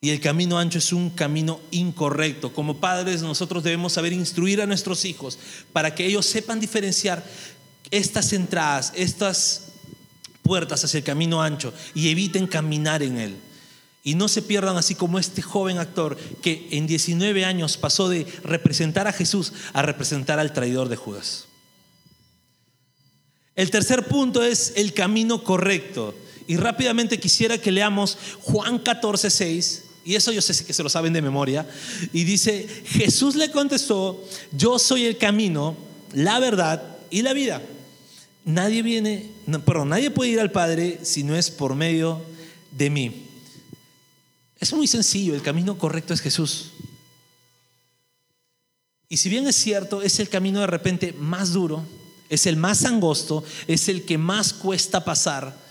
Y 0.00 0.10
el 0.10 0.20
camino 0.20 0.58
ancho 0.58 0.78
es 0.78 0.92
un 0.92 1.10
camino 1.10 1.60
incorrecto. 1.72 2.52
Como 2.52 2.78
padres 2.78 3.22
nosotros 3.22 3.64
debemos 3.64 3.94
saber 3.94 4.12
instruir 4.12 4.62
a 4.62 4.66
nuestros 4.66 5.04
hijos 5.04 5.38
para 5.72 5.94
que 5.94 6.06
ellos 6.06 6.24
sepan 6.24 6.60
diferenciar 6.60 7.24
estas 7.90 8.32
entradas, 8.32 8.92
estas 8.94 9.72
puertas 10.42 10.84
hacia 10.84 10.98
el 10.98 11.04
camino 11.04 11.42
ancho 11.42 11.72
y 11.94 12.10
eviten 12.10 12.46
caminar 12.46 13.02
en 13.02 13.18
él. 13.18 13.36
Y 14.04 14.14
no 14.14 14.28
se 14.28 14.40
pierdan 14.40 14.76
así 14.76 14.94
como 14.94 15.18
este 15.18 15.42
joven 15.42 15.78
actor 15.78 16.16
que 16.42 16.68
en 16.70 16.86
19 16.86 17.44
años 17.44 17.76
pasó 17.76 18.08
de 18.08 18.24
representar 18.44 19.08
a 19.08 19.12
Jesús 19.12 19.52
a 19.72 19.82
representar 19.82 20.38
al 20.38 20.52
traidor 20.52 20.88
de 20.88 20.96
Judas. 20.96 21.46
El 23.56 23.72
tercer 23.72 24.06
punto 24.06 24.44
es 24.44 24.74
el 24.76 24.94
camino 24.94 25.42
correcto. 25.42 26.14
Y 26.46 26.56
rápidamente 26.56 27.18
quisiera 27.18 27.58
que 27.58 27.72
leamos 27.72 28.16
Juan 28.40 28.78
14, 28.78 29.28
6 29.28 29.87
y 30.04 30.14
eso 30.14 30.32
yo 30.32 30.40
sé 30.40 30.64
que 30.64 30.72
se 30.72 30.82
lo 30.82 30.88
saben 30.88 31.12
de 31.12 31.22
memoria. 31.22 31.68
Y 32.12 32.24
dice, 32.24 32.66
Jesús 32.86 33.34
le 33.34 33.50
contestó, 33.50 34.24
yo 34.52 34.78
soy 34.78 35.04
el 35.04 35.18
camino, 35.18 35.76
la 36.14 36.38
verdad 36.40 36.82
y 37.10 37.22
la 37.22 37.32
vida. 37.32 37.62
Nadie 38.44 38.82
viene, 38.82 39.30
pero 39.66 39.84
nadie 39.84 40.10
puede 40.10 40.30
ir 40.30 40.40
al 40.40 40.50
Padre 40.50 41.00
si 41.02 41.22
no 41.22 41.36
es 41.36 41.50
por 41.50 41.74
medio 41.74 42.22
de 42.70 42.90
mí. 42.90 43.26
Es 44.58 44.72
muy 44.72 44.86
sencillo, 44.86 45.34
el 45.34 45.42
camino 45.42 45.78
correcto 45.78 46.14
es 46.14 46.20
Jesús. 46.20 46.70
Y 49.08 49.18
si 49.18 49.28
bien 49.28 49.46
es 49.46 49.56
cierto, 49.56 50.02
es 50.02 50.20
el 50.20 50.28
camino 50.28 50.60
de 50.60 50.66
repente 50.66 51.12
más 51.12 51.52
duro, 51.52 51.84
es 52.28 52.46
el 52.46 52.56
más 52.56 52.84
angosto, 52.84 53.44
es 53.66 53.88
el 53.88 54.04
que 54.04 54.18
más 54.18 54.52
cuesta 54.52 55.04
pasar 55.04 55.67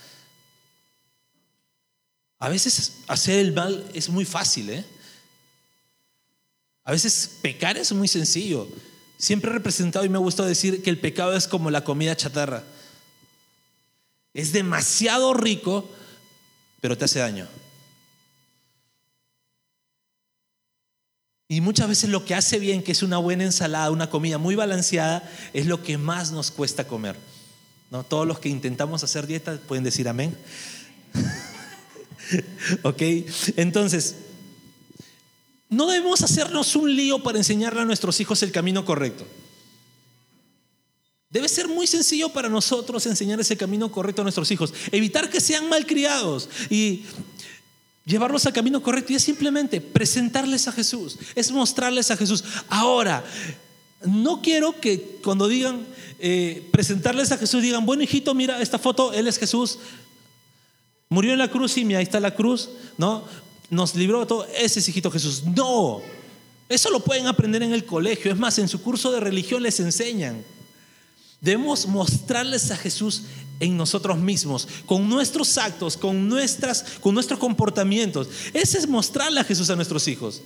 a 2.39 2.49
veces 2.49 2.99
hacer 3.07 3.39
el 3.39 3.53
mal 3.53 3.89
es 3.93 4.09
muy 4.09 4.25
fácil, 4.25 4.69
¿eh? 4.69 4.85
A 6.83 6.91
veces 6.91 7.39
pecar 7.41 7.77
es 7.77 7.91
muy 7.91 8.07
sencillo. 8.07 8.67
Siempre 9.17 9.49
he 9.49 9.53
representado 9.53 10.05
y 10.05 10.09
me 10.09 10.19
gusta 10.19 10.45
decir 10.45 10.83
que 10.83 10.89
el 10.89 10.99
pecado 10.99 11.35
es 11.35 11.47
como 11.47 11.71
la 11.71 11.83
comida 11.83 12.15
chatarra. 12.15 12.63
Es 14.33 14.53
demasiado 14.53 15.33
rico, 15.33 15.89
pero 16.79 16.97
te 16.97 17.05
hace 17.05 17.19
daño. 17.19 17.47
Y 21.49 21.61
muchas 21.61 21.87
veces 21.87 22.09
lo 22.09 22.23
que 22.23 22.35
hace 22.35 22.59
bien, 22.59 22.83
que 22.83 22.91
es 22.91 23.01
una 23.01 23.17
buena 23.17 23.45
ensalada, 23.45 23.89
una 23.89 24.09
comida 24.09 24.37
muy 24.37 24.55
balanceada, 24.55 25.29
es 25.53 25.65
lo 25.65 25.81
que 25.81 25.97
más 25.97 26.31
nos 26.31 26.51
cuesta 26.51 26.87
comer. 26.87 27.15
¿No? 27.89 28.03
Todos 28.03 28.27
los 28.27 28.39
que 28.39 28.49
intentamos 28.49 29.03
hacer 29.03 29.27
dieta 29.27 29.57
pueden 29.67 29.83
decir 29.83 30.07
amén. 30.07 30.37
¿Ok? 32.83 33.01
Entonces, 33.55 34.15
no 35.69 35.87
debemos 35.87 36.21
hacernos 36.21 36.75
un 36.75 36.95
lío 36.95 37.21
para 37.23 37.37
enseñarle 37.37 37.81
a 37.81 37.85
nuestros 37.85 38.19
hijos 38.19 38.41
el 38.43 38.51
camino 38.51 38.85
correcto. 38.85 39.25
Debe 41.29 41.49
ser 41.49 41.67
muy 41.67 41.87
sencillo 41.87 42.29
para 42.29 42.47
nosotros 42.47 43.05
enseñar 43.05 43.39
ese 43.39 43.57
camino 43.57 43.91
correcto 43.91 44.21
a 44.21 44.23
nuestros 44.23 44.49
hijos. 44.51 44.73
Evitar 44.91 45.29
que 45.29 45.41
sean 45.41 45.67
malcriados 45.67 46.49
y 46.69 47.03
llevarlos 48.05 48.45
al 48.45 48.53
camino 48.53 48.81
correcto. 48.81 49.11
Y 49.11 49.17
es 49.17 49.23
simplemente 49.23 49.81
presentarles 49.81 50.69
a 50.69 50.71
Jesús. 50.71 51.17
Es 51.35 51.51
mostrarles 51.51 52.11
a 52.11 52.17
Jesús. 52.17 52.45
Ahora, 52.69 53.25
no 54.05 54.41
quiero 54.41 54.79
que 54.79 55.19
cuando 55.21 55.49
digan, 55.49 55.85
eh, 56.19 56.69
presentarles 56.71 57.33
a 57.33 57.37
Jesús, 57.37 57.61
digan, 57.61 57.85
bueno 57.85 58.03
hijito, 58.03 58.33
mira 58.33 58.61
esta 58.61 58.79
foto, 58.79 59.11
Él 59.11 59.27
es 59.27 59.37
Jesús. 59.37 59.79
Murió 61.09 61.33
en 61.33 61.39
la 61.39 61.49
cruz 61.49 61.77
y 61.77 61.85
mira, 61.85 61.99
ahí 61.99 62.03
está 62.03 62.19
la 62.19 62.35
cruz, 62.35 62.69
¿no? 62.97 63.23
Nos 63.69 63.95
libró 63.95 64.25
todo. 64.27 64.45
Ese 64.57 64.79
es 64.79 64.89
hijito 64.89 65.09
Jesús. 65.11 65.43
No. 65.43 66.01
Eso 66.69 66.89
lo 66.89 66.99
pueden 66.99 67.27
aprender 67.27 67.63
en 67.63 67.73
el 67.73 67.85
colegio. 67.85 68.31
Es 68.31 68.37
más, 68.37 68.59
en 68.59 68.67
su 68.67 68.81
curso 68.81 69.11
de 69.11 69.19
religión 69.19 69.63
les 69.63 69.79
enseñan. 69.79 70.43
Debemos 71.39 71.87
mostrarles 71.87 72.71
a 72.71 72.77
Jesús 72.77 73.23
en 73.59 73.77
nosotros 73.77 74.17
mismos, 74.17 74.67
con 74.85 75.07
nuestros 75.07 75.57
actos, 75.57 75.97
con, 75.97 76.27
nuestras, 76.27 76.83
con 77.01 77.13
nuestros 77.13 77.39
comportamientos. 77.39 78.27
Ese 78.53 78.77
es 78.77 78.87
mostrarle 78.87 79.39
a 79.39 79.43
Jesús 79.43 79.69
a 79.69 79.75
nuestros 79.75 80.07
hijos. 80.07 80.41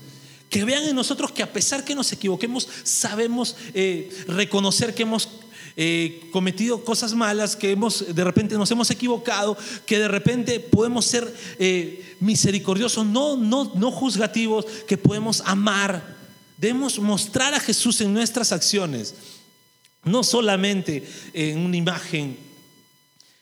Que 0.50 0.66
vean 0.66 0.84
en 0.84 0.96
nosotros 0.96 1.32
que 1.32 1.44
a 1.44 1.52
pesar 1.52 1.84
que 1.84 1.96
nos 1.96 2.12
equivoquemos, 2.12 2.68
sabemos 2.84 3.56
eh, 3.74 4.10
reconocer 4.28 4.94
que 4.94 5.04
hemos 5.04 5.30
eh, 5.84 6.30
cometido 6.32 6.86
cosas 6.86 7.16
malas, 7.16 7.56
que 7.56 7.72
hemos, 7.72 8.14
de 8.14 8.24
repente 8.24 8.56
nos 8.56 8.70
hemos 8.70 8.92
equivocado, 8.92 9.58
que 9.88 9.98
de 9.98 10.08
repente 10.08 10.60
podemos 10.60 11.06
ser 11.06 11.36
eh, 11.58 12.18
misericordiosos, 12.20 13.04
no, 13.04 13.36
no, 13.36 13.72
no 13.74 13.90
juzgativos, 13.90 14.68
que 14.88 15.00
podemos 15.00 15.42
amar. 15.44 16.18
Debemos 16.56 17.00
mostrar 17.00 17.56
a 17.56 17.60
Jesús 17.60 18.00
en 18.02 18.14
nuestras 18.14 18.52
acciones, 18.52 19.16
no 20.04 20.24
solamente 20.24 21.04
en 21.34 21.58
una 21.58 21.78
imagen, 21.78 22.38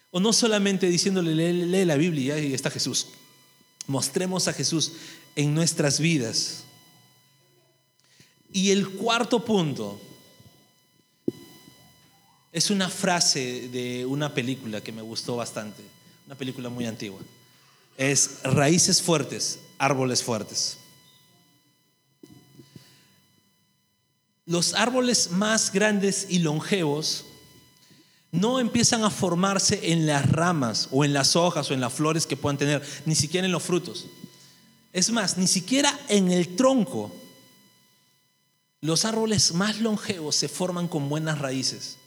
o 0.09 0.21
no 0.21 0.31
solamente 0.31 0.87
diciéndole, 0.87 1.35
lee, 1.35 1.65
lee 1.65 1.83
la 1.83 1.97
Biblia 1.97 2.39
y 2.39 2.53
está 2.53 2.71
Jesús. 2.71 3.07
Mostremos 3.85 4.47
a 4.47 4.53
Jesús 4.53 4.93
en 5.35 5.53
nuestras 5.53 5.99
vidas. 5.99 6.63
Y 8.53 8.71
el 8.71 8.87
cuarto 8.91 9.43
punto 9.43 9.99
es 12.51 12.69
una 12.69 12.89
frase 12.89 13.69
de 13.69 14.05
una 14.05 14.33
película 14.33 14.81
que 14.81 14.91
me 14.91 15.01
gustó 15.01 15.35
bastante, 15.35 15.83
una 16.25 16.35
película 16.35 16.69
muy 16.69 16.85
antigua. 16.85 17.19
Es 17.97 18.39
raíces 18.43 19.01
fuertes, 19.01 19.59
árboles 19.77 20.23
fuertes. 20.23 20.77
Los 24.45 24.73
árboles 24.73 25.29
más 25.31 25.71
grandes 25.71 26.25
y 26.29 26.39
longevos 26.39 27.25
no 28.31 28.59
empiezan 28.59 29.03
a 29.03 29.09
formarse 29.09 29.91
en 29.91 30.07
las 30.07 30.31
ramas 30.31 30.87
o 30.91 31.05
en 31.05 31.13
las 31.13 31.35
hojas 31.35 31.69
o 31.69 31.73
en 31.73 31.81
las 31.81 31.93
flores 31.93 32.25
que 32.25 32.37
puedan 32.37 32.57
tener, 32.57 32.83
ni 33.05 33.15
siquiera 33.15 33.45
en 33.45 33.51
los 33.51 33.63
frutos. 33.63 34.07
Es 34.91 35.11
más, 35.11 35.37
ni 35.37 35.45
siquiera 35.45 35.97
en 36.07 36.31
el 36.31 36.55
tronco. 36.55 37.11
Los 38.81 39.05
árboles 39.05 39.53
más 39.53 39.79
longevos 39.81 40.35
se 40.35 40.47
forman 40.47 40.87
con 40.87 41.09
buenas 41.09 41.37
raíces. 41.37 41.97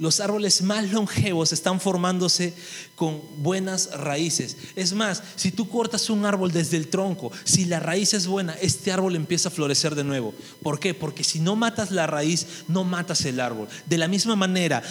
Los 0.00 0.18
árboles 0.18 0.62
más 0.62 0.90
longevos 0.92 1.52
están 1.52 1.78
formándose 1.78 2.54
con 2.96 3.20
buenas 3.36 3.90
raíces. 3.92 4.56
Es 4.74 4.94
más, 4.94 5.22
si 5.36 5.52
tú 5.52 5.68
cortas 5.68 6.08
un 6.08 6.24
árbol 6.24 6.52
desde 6.52 6.78
el 6.78 6.88
tronco, 6.88 7.30
si 7.44 7.66
la 7.66 7.80
raíz 7.80 8.14
es 8.14 8.26
buena, 8.26 8.54
este 8.62 8.92
árbol 8.92 9.14
empieza 9.14 9.50
a 9.50 9.52
florecer 9.52 9.94
de 9.94 10.02
nuevo. 10.02 10.32
¿Por 10.62 10.80
qué? 10.80 10.94
Porque 10.94 11.22
si 11.22 11.38
no 11.38 11.54
matas 11.54 11.90
la 11.90 12.06
raíz, 12.06 12.46
no 12.66 12.82
matas 12.82 13.26
el 13.26 13.40
árbol. 13.40 13.68
De 13.84 13.98
la 13.98 14.08
misma 14.08 14.36
manera, 14.36 14.82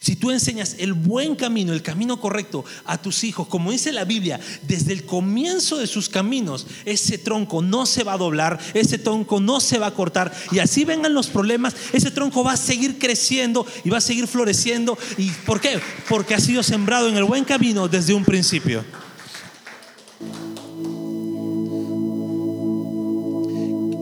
si 0.00 0.16
tú 0.16 0.30
enseñas 0.30 0.76
el 0.78 0.94
buen 0.94 1.36
camino, 1.36 1.74
el 1.74 1.82
camino 1.82 2.18
correcto 2.18 2.64
a 2.86 2.96
tus 2.96 3.22
hijos, 3.22 3.46
como 3.48 3.70
dice 3.70 3.92
la 3.92 4.06
Biblia, 4.06 4.40
desde 4.62 4.94
el 4.94 5.04
comienzo 5.04 5.76
de 5.76 5.86
sus 5.86 6.08
caminos, 6.08 6.66
ese 6.86 7.18
tronco 7.18 7.60
no 7.60 7.84
se 7.84 8.02
va 8.02 8.14
a 8.14 8.18
doblar, 8.18 8.58
ese 8.72 8.96
tronco 8.96 9.40
no 9.40 9.60
se 9.60 9.78
va 9.78 9.88
a 9.88 9.94
cortar. 9.94 10.32
Y 10.52 10.58
así 10.58 10.86
vengan 10.86 11.12
los 11.12 11.26
problemas, 11.26 11.76
ese 11.92 12.10
tronco 12.10 12.42
va 12.42 12.52
a 12.52 12.56
seguir 12.56 12.98
creciendo 12.98 13.66
y 13.84 13.90
va 13.90 13.98
a 13.98 14.00
seguir 14.00 14.26
floreciendo. 14.26 14.96
¿Y 15.18 15.28
por 15.44 15.60
qué? 15.60 15.78
Porque 16.08 16.34
ha 16.34 16.40
sido 16.40 16.62
sembrado 16.62 17.06
en 17.06 17.18
el 17.18 17.24
buen 17.24 17.44
camino 17.44 17.86
desde 17.86 18.14
un 18.14 18.24
principio. 18.24 18.82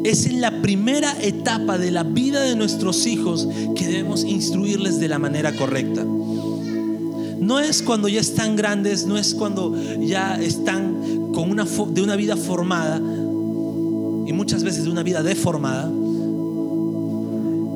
Es 0.09 0.25
en 0.25 0.41
la 0.41 0.63
primera 0.63 1.15
etapa 1.21 1.77
de 1.77 1.91
la 1.91 2.03
vida 2.03 2.41
de 2.41 2.57
nuestros 2.57 3.07
hijos 3.07 3.47
que 3.77 3.87
debemos 3.87 4.25
instruirles 4.25 4.99
de 5.01 5.07
la 5.07 5.19
manera 5.19 5.55
correcta. 5.55 6.03
No 6.03 7.61
es 7.61 7.83
cuando 7.83 8.09
ya 8.09 8.19
están 8.19 8.57
grandes, 8.57 9.05
no 9.05 9.19
es 9.19 9.35
cuando 9.35 9.77
ya 10.01 10.41
están 10.41 11.31
con 11.35 11.51
una, 11.51 11.67
de 11.67 12.01
una 12.01 12.17
vida 12.17 12.39
formada 12.39 12.97
y 12.97 14.33
muchas 14.33 14.65
veces 14.65 14.85
de 14.85 14.91
una 14.91 15.03
vida 15.03 15.23
deformada. 15.23 15.93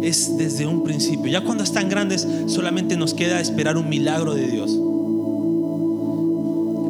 Es 0.00 0.34
desde 0.38 0.66
un 0.66 0.84
principio. 0.84 1.30
Ya 1.30 1.44
cuando 1.44 1.64
están 1.64 1.90
grandes 1.90 2.26
solamente 2.46 2.96
nos 2.96 3.12
queda 3.12 3.42
esperar 3.42 3.76
un 3.76 3.90
milagro 3.90 4.32
de 4.32 4.46
Dios. 4.48 4.70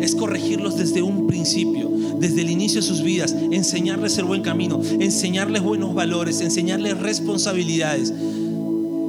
Es 0.01 0.15
corregirlos 0.15 0.77
desde 0.77 1.03
un 1.03 1.27
principio 1.27 1.92
desde 2.19 2.43
el 2.43 2.51
inicio 2.51 2.81
de 2.81 2.87
sus 2.87 3.03
vidas, 3.03 3.35
enseñarles 3.51 4.19
el 4.19 4.25
buen 4.25 4.43
camino, 4.43 4.81
enseñarles 5.01 5.63
buenos 5.63 5.95
valores, 5.95 6.41
enseñarles 6.41 6.99
responsabilidades. 6.99 8.13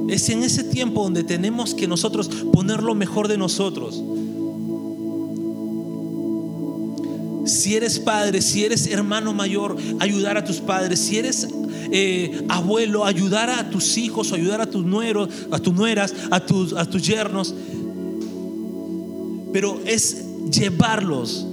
Es 0.08 0.28
en 0.28 0.42
ese 0.42 0.64
tiempo 0.64 1.02
donde 1.02 1.24
tenemos 1.24 1.74
que 1.74 1.88
nosotros 1.88 2.28
poner 2.52 2.82
lo 2.82 2.94
mejor 2.94 3.28
de 3.28 3.38
nosotros. 3.38 4.02
Si 7.46 7.74
eres 7.74 7.98
padre, 7.98 8.40
si 8.40 8.64
eres 8.64 8.86
hermano 8.86 9.34
mayor, 9.34 9.76
ayudar 10.00 10.36
a 10.36 10.44
tus 10.44 10.58
padres. 10.58 11.00
Si 11.00 11.18
eres 11.18 11.48
eh, 11.90 12.42
abuelo, 12.48 13.04
ayudar 13.04 13.50
a 13.50 13.68
tus 13.70 13.98
hijos, 13.98 14.32
ayudar 14.32 14.60
a 14.60 14.66
tus 14.66 14.84
nueros, 14.84 15.28
a 15.50 15.58
tus 15.58 15.74
nueras, 15.74 16.14
a 16.30 16.40
tus, 16.40 16.72
a 16.72 16.84
tus 16.84 17.06
yernos. 17.06 17.54
Pero 19.52 19.80
es 19.84 20.24
llevarlos 20.50 21.46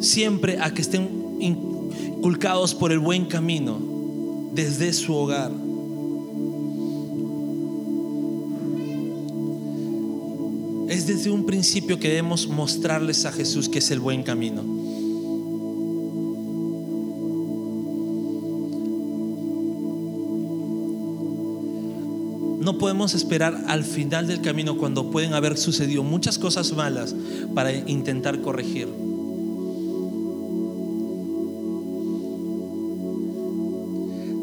siempre 0.00 0.58
a 0.60 0.72
que 0.72 0.82
estén 0.82 1.08
inculcados 1.40 2.74
por 2.74 2.92
el 2.92 2.98
buen 2.98 3.26
camino 3.26 3.78
desde 4.52 4.92
su 4.92 5.14
hogar. 5.14 5.52
Es 10.88 11.06
desde 11.06 11.30
un 11.30 11.46
principio 11.46 12.00
que 12.00 12.08
debemos 12.08 12.48
mostrarles 12.48 13.24
a 13.24 13.32
Jesús 13.32 13.68
que 13.68 13.78
es 13.78 13.90
el 13.92 14.00
buen 14.00 14.24
camino. 14.24 14.62
No 22.60 22.76
podemos 22.76 23.14
esperar 23.14 23.64
al 23.68 23.84
final 23.84 24.26
del 24.26 24.42
camino 24.42 24.76
cuando 24.76 25.10
pueden 25.10 25.32
haber 25.32 25.56
sucedido 25.56 26.02
muchas 26.02 26.38
cosas 26.38 26.72
malas 26.72 27.14
para 27.54 27.72
intentar 27.72 28.40
corregir. 28.42 29.09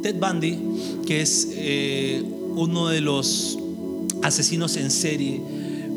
Ted 0.08 0.22
Bundy, 0.22 0.58
que 1.06 1.20
es 1.20 1.50
eh, 1.52 2.24
uno 2.56 2.88
de 2.88 3.02
los 3.02 3.60
asesinos 4.24 4.78
en 4.78 4.90
serie 4.90 5.42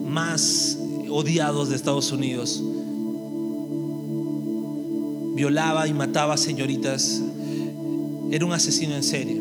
más 0.05 0.77
odiados 1.09 1.69
de 1.69 1.77
Estados 1.77 2.11
Unidos, 2.11 2.61
violaba 5.37 5.87
y 5.87 5.95
mataba 5.95 6.37
señoritas, 6.37 7.23
era 8.33 8.45
un 8.45 8.53
asesino 8.53 8.97
en 8.97 9.05
serie. 9.05 9.41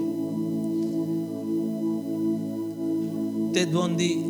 Ted 3.53 3.69
Bundy, 3.73 4.23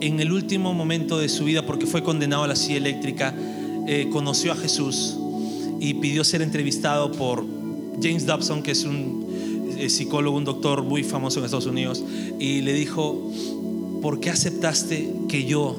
en 0.00 0.20
el 0.20 0.32
último 0.32 0.72
momento 0.72 1.18
de 1.18 1.28
su 1.28 1.44
vida, 1.44 1.66
porque 1.66 1.84
fue 1.84 2.02
condenado 2.02 2.44
a 2.44 2.48
la 2.48 2.56
silla 2.56 2.78
eléctrica, 2.78 3.34
eh, 3.86 4.08
conoció 4.10 4.52
a 4.52 4.56
Jesús 4.56 5.18
y 5.80 5.92
pidió 5.92 6.24
ser 6.24 6.40
entrevistado 6.40 7.12
por 7.12 7.51
James 8.02 8.26
Dobson, 8.26 8.62
que 8.62 8.72
es 8.72 8.84
un 8.84 9.26
eh, 9.78 9.88
psicólogo, 9.88 10.36
un 10.36 10.44
doctor 10.44 10.82
muy 10.82 11.04
famoso 11.04 11.38
en 11.38 11.44
Estados 11.44 11.66
Unidos, 11.66 12.04
y 12.38 12.60
le 12.62 12.72
dijo, 12.72 13.30
¿por 14.00 14.20
qué 14.20 14.30
aceptaste 14.30 15.12
que 15.28 15.44
yo 15.44 15.76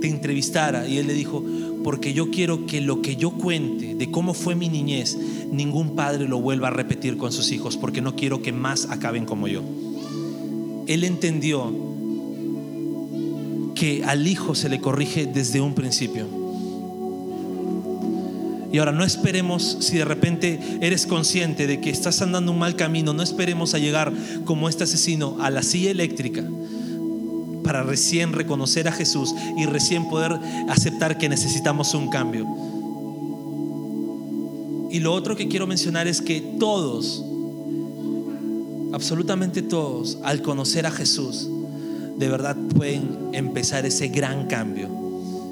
te 0.00 0.08
entrevistara? 0.08 0.88
Y 0.88 0.98
él 0.98 1.06
le 1.06 1.14
dijo, 1.14 1.42
porque 1.84 2.12
yo 2.12 2.30
quiero 2.30 2.66
que 2.66 2.80
lo 2.80 3.02
que 3.02 3.16
yo 3.16 3.30
cuente 3.30 3.94
de 3.94 4.10
cómo 4.10 4.34
fue 4.34 4.54
mi 4.54 4.68
niñez, 4.68 5.16
ningún 5.50 5.94
padre 5.94 6.28
lo 6.28 6.40
vuelva 6.40 6.68
a 6.68 6.70
repetir 6.70 7.16
con 7.16 7.32
sus 7.32 7.52
hijos, 7.52 7.76
porque 7.76 8.00
no 8.00 8.16
quiero 8.16 8.42
que 8.42 8.52
más 8.52 8.88
acaben 8.90 9.24
como 9.24 9.48
yo. 9.48 9.62
Él 10.86 11.04
entendió 11.04 11.72
que 13.74 14.04
al 14.04 14.26
hijo 14.26 14.54
se 14.54 14.68
le 14.68 14.80
corrige 14.80 15.26
desde 15.26 15.60
un 15.60 15.74
principio. 15.74 16.39
Y 18.72 18.78
ahora 18.78 18.92
no 18.92 19.04
esperemos, 19.04 19.78
si 19.80 19.98
de 19.98 20.04
repente 20.04 20.60
eres 20.80 21.06
consciente 21.06 21.66
de 21.66 21.80
que 21.80 21.90
estás 21.90 22.22
andando 22.22 22.52
un 22.52 22.58
mal 22.58 22.76
camino, 22.76 23.12
no 23.12 23.22
esperemos 23.22 23.74
a 23.74 23.78
llegar 23.78 24.12
como 24.44 24.68
este 24.68 24.84
asesino 24.84 25.38
a 25.40 25.50
la 25.50 25.62
silla 25.62 25.90
eléctrica 25.90 26.44
para 27.64 27.82
recién 27.82 28.32
reconocer 28.32 28.88
a 28.88 28.92
Jesús 28.92 29.34
y 29.56 29.66
recién 29.66 30.08
poder 30.08 30.38
aceptar 30.68 31.18
que 31.18 31.28
necesitamos 31.28 31.94
un 31.94 32.10
cambio. 32.10 32.46
Y 34.90 34.98
lo 34.98 35.12
otro 35.12 35.36
que 35.36 35.48
quiero 35.48 35.66
mencionar 35.66 36.08
es 36.08 36.20
que 36.20 36.40
todos, 36.58 37.24
absolutamente 38.92 39.62
todos, 39.62 40.18
al 40.24 40.42
conocer 40.42 40.86
a 40.86 40.90
Jesús, 40.90 41.48
de 42.18 42.28
verdad 42.28 42.56
pueden 42.74 43.30
empezar 43.32 43.86
ese 43.86 44.08
gran 44.08 44.46
cambio. 44.46 44.99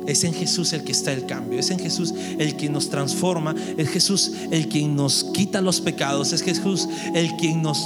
Es 0.08 0.24
en 0.24 0.32
Jesús 0.32 0.72
el 0.72 0.84
que 0.84 0.92
está 0.92 1.12
el 1.12 1.26
cambio, 1.26 1.60
es 1.60 1.70
en 1.70 1.78
Jesús 1.78 2.14
el 2.38 2.56
que 2.56 2.70
nos 2.70 2.88
transforma, 2.88 3.54
es 3.76 3.90
Jesús 3.90 4.32
el 4.50 4.66
quien 4.68 4.96
nos 4.96 5.24
quita 5.34 5.60
los 5.60 5.82
pecados, 5.82 6.32
es 6.32 6.42
Jesús 6.42 6.88
el 7.14 7.36
quien 7.36 7.60
nos 7.60 7.78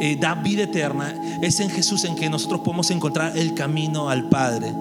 eh, 0.00 0.16
da 0.18 0.34
vida 0.34 0.62
eterna, 0.62 1.14
es 1.42 1.60
en 1.60 1.68
Jesús 1.68 2.04
en 2.04 2.16
que 2.16 2.30
nosotros 2.30 2.62
podemos 2.64 2.90
encontrar 2.90 3.36
el 3.36 3.52
camino 3.54 4.08
al 4.08 4.30
Padre. 4.30 4.72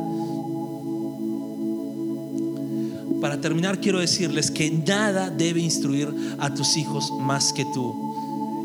Para 3.20 3.42
terminar 3.42 3.82
quiero 3.82 4.00
decirles 4.00 4.50
que 4.50 4.72
nada 4.72 5.30
debe 5.30 5.60
instruir 5.60 6.14
a 6.40 6.54
tus 6.54 6.78
hijos 6.78 7.12
más 7.20 7.52
que 7.52 7.66
tú. 7.74 8.07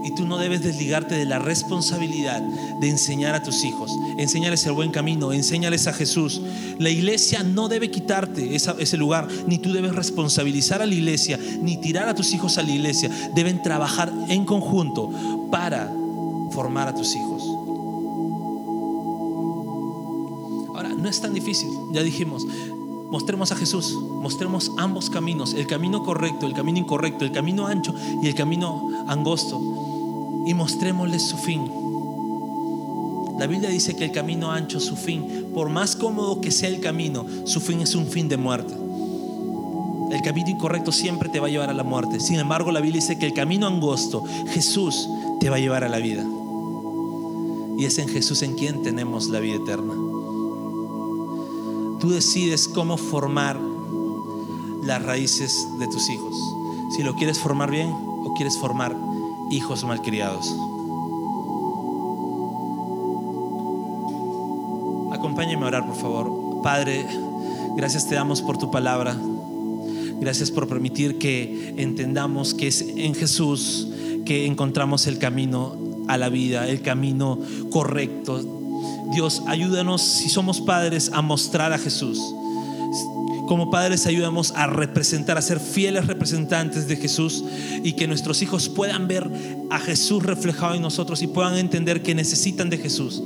Y 0.05 0.15
tú 0.15 0.27
no 0.27 0.39
debes 0.39 0.63
desligarte 0.63 1.15
de 1.15 1.25
la 1.25 1.39
responsabilidad 1.39 2.41
de 2.81 2.89
enseñar 2.89 3.35
a 3.35 3.43
tus 3.43 3.65
hijos. 3.65 3.93
Enseñarles 4.19 4.67
el 4.67 4.73
buen 4.73 4.91
camino, 4.91 5.33
enseñarles 5.33 5.87
a 5.87 5.93
Jesús. 5.93 6.41
La 6.79 6.91
iglesia 6.91 7.43
no 7.43 7.69
debe 7.69 7.91
quitarte 7.91 8.55
ese 8.55 8.97
lugar, 8.97 9.29
ni 9.47 9.59
tú 9.59 9.73
debes 9.73 9.95
responsabilizar 9.95 10.83
a 10.83 10.87
la 10.87 10.95
iglesia, 10.95 11.39
ni 11.61 11.77
tirar 11.77 12.09
a 12.09 12.15
tus 12.15 12.33
hijos 12.33 12.59
a 12.59 12.63
la 12.63 12.71
iglesia. 12.71 13.11
Deben 13.35 13.63
trabajar 13.63 14.13
en 14.29 14.45
conjunto 14.45 15.11
para 15.51 15.93
formar 16.51 16.89
a 16.89 16.95
tus 16.95 17.15
hijos. 17.15 17.43
Ahora, 20.75 20.91
no 20.97 21.09
es 21.09 21.21
tan 21.21 21.33
difícil, 21.33 21.69
ya 21.93 22.03
dijimos, 22.03 22.45
mostremos 23.11 23.53
a 23.53 23.57
Jesús, 23.57 23.93
mostremos 24.23 24.73
ambos 24.79 25.11
caminos, 25.11 25.55
el 25.55 25.67
camino 25.67 26.03
correcto, 26.03 26.47
el 26.47 26.55
camino 26.55 26.79
incorrecto, 26.79 27.25
el 27.25 27.33
camino 27.33 27.67
ancho 27.67 27.95
y 28.23 28.27
el 28.27 28.35
camino 28.35 29.05
angosto 29.07 29.82
y 30.47 30.55
mostrémosles 30.55 31.23
su 31.23 31.37
fin. 31.37 31.71
La 33.39 33.47
Biblia 33.47 33.71
dice 33.71 33.97
que 33.97 34.05
el 34.05 34.13
camino 34.13 34.51
ancho, 34.53 34.79
su 34.79 34.97
fin, 34.97 35.49
por 35.55 35.69
más 35.69 35.97
cómodo 35.97 36.41
que 36.41 36.51
sea 36.51 36.69
el 36.69 36.81
camino, 36.81 37.27
su 37.45 37.61
fin 37.61 37.81
es 37.81 37.95
un 37.95 38.07
fin 38.07 38.29
de 38.29 38.37
muerte. 38.37 38.75
El 40.13 40.21
camino 40.21 40.51
incorrecto 40.51 40.93
siempre 40.93 41.29
te 41.29 41.41
va 41.41 41.47
a 41.47 41.51
llevar 41.51 41.71
a 41.71 41.75
la 41.75 41.83
muerte. 41.83 42.21
Sin 42.21 42.39
embargo, 42.39 42.71
la 42.71 42.81
Biblia 42.81 43.01
dice 43.01 43.19
que 43.19 43.27
el 43.27 43.33
camino 43.33 43.67
angosto, 43.67 44.23
Jesús, 44.49 45.09
te 45.41 45.49
va 45.49 45.57
a 45.57 45.59
llevar 45.59 45.85
a 45.85 45.89
la 45.89 45.99
vida. 45.99 46.25
Y 47.79 47.87
es 47.87 47.99
en 47.99 48.09
Jesús 48.09 48.43
en 48.43 48.55
quien 48.55 48.83
tenemos 48.83 49.29
la 49.29 49.41
vida 49.41 49.57
eterna. 49.57 49.95
Tú 51.99 52.11
decides 52.11 52.69
cómo 52.69 52.97
formar 52.97 53.59
las 54.83 55.03
raíces 55.03 55.67
de 55.79 55.87
tus 55.87 56.11
hijos. 56.11 56.37
Si 56.95 57.03
lo 57.03 57.15
quieres 57.15 57.39
formar 57.39 57.71
bien 57.71 57.89
o 57.91 58.35
quieres 58.37 58.59
formar 58.59 58.95
hijos 59.53 59.85
malcriados. 59.85 60.47
Acompáñeme 65.13 65.65
a 65.65 65.69
orar, 65.69 65.87
por 65.87 65.97
favor. 65.97 66.63
Padre, 66.63 67.07
gracias 67.77 68.09
te 68.09 68.15
damos 68.15 68.43
por 68.43 68.59
tu 68.59 68.71
palabra. 68.71 69.17
Gracias 70.21 70.51
por 70.51 70.69
permitir 70.69 71.19
que 71.19 71.75
entendamos 71.77 72.55
que 72.55 72.69
es 72.69 72.83
en 72.83 73.15
Jesús 73.15 73.89
que 74.25 74.47
encontramos 74.47 75.07
el 75.07 75.19
camino 75.19 75.77
a 76.09 76.17
la 76.17 76.29
vida, 76.29 76.69
el 76.69 76.81
camino 76.81 77.39
correcto. 77.71 78.41
Dios, 79.13 79.43
ayúdanos 79.47 80.01
si 80.01 80.29
somos 80.29 80.61
padres 80.61 81.11
a 81.13 81.23
mostrar 81.23 81.73
a 81.73 81.79
Jesús 81.79 82.23
como 83.47 83.71
padres 83.71 84.07
ayudamos 84.07 84.53
a 84.53 84.67
representar, 84.67 85.37
a 85.37 85.43
ser 85.43 85.61
fieles 85.61 86.07
representantes 86.07 86.87
de 86.89 86.97
Jesús 86.97 87.45
y 87.83 87.93
que 87.95 88.07
nuestros 88.07 88.43
hijos 88.43 88.69
puedan 88.69 89.09
ver 89.09 89.29
a 89.71 89.79
Jesús 89.79 90.23
reflejado 90.23 90.75
en 90.75 90.83
nosotros 90.83 91.23
y 91.23 91.27
puedan 91.27 91.57
entender 91.57 92.03
que 92.03 92.15
necesitan 92.15 92.71
de 92.71 92.79
Jesús. 92.79 93.23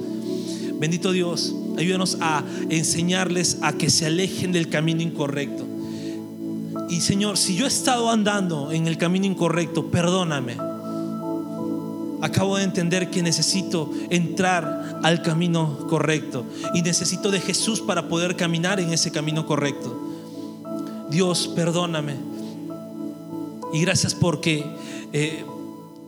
Bendito 0.79 1.13
Dios, 1.13 1.55
ayúdanos 1.79 2.19
a 2.21 2.45
enseñarles 2.69 3.59
a 3.63 3.73
que 3.73 3.89
se 3.89 4.07
alejen 4.07 4.53
del 4.53 4.69
camino 4.69 5.03
incorrecto. 5.03 5.65
Y 6.89 7.01
Señor, 7.01 7.37
si 7.37 7.57
yo 7.57 7.65
he 7.65 7.69
estado 7.69 8.11
andando 8.11 8.73
en 8.73 8.87
el 8.87 8.99
camino 8.99 9.27
incorrecto, 9.27 9.91
perdóname. 9.91 10.57
Acabo 12.23 12.57
de 12.57 12.65
entender 12.65 13.11
que 13.11 13.23
necesito 13.23 13.91
entrar 14.11 15.01
al 15.03 15.23
camino 15.23 15.87
correcto 15.89 16.45
y 16.75 16.83
necesito 16.83 17.31
de 17.31 17.41
Jesús 17.41 17.81
para 17.81 18.09
poder 18.09 18.37
caminar 18.37 18.81
en 18.81 18.93
ese 18.93 19.11
camino 19.11 19.47
correcto. 19.47 20.06
Dios, 21.17 21.49
perdóname. 21.49 22.15
Y 23.73 23.81
gracias 23.81 24.15
porque 24.15 24.67
eh, 25.15 25.47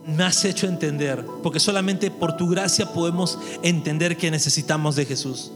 me 0.05 0.23
has 0.23 0.45
hecho 0.45 0.67
entender, 0.67 1.25
porque 1.41 1.59
solamente 1.59 2.11
por 2.11 2.37
tu 2.37 2.47
gracia 2.47 2.93
podemos 2.93 3.39
entender 3.63 4.17
que 4.17 4.29
necesitamos 4.29 4.95
de 4.95 5.05
Jesús. 5.05 5.51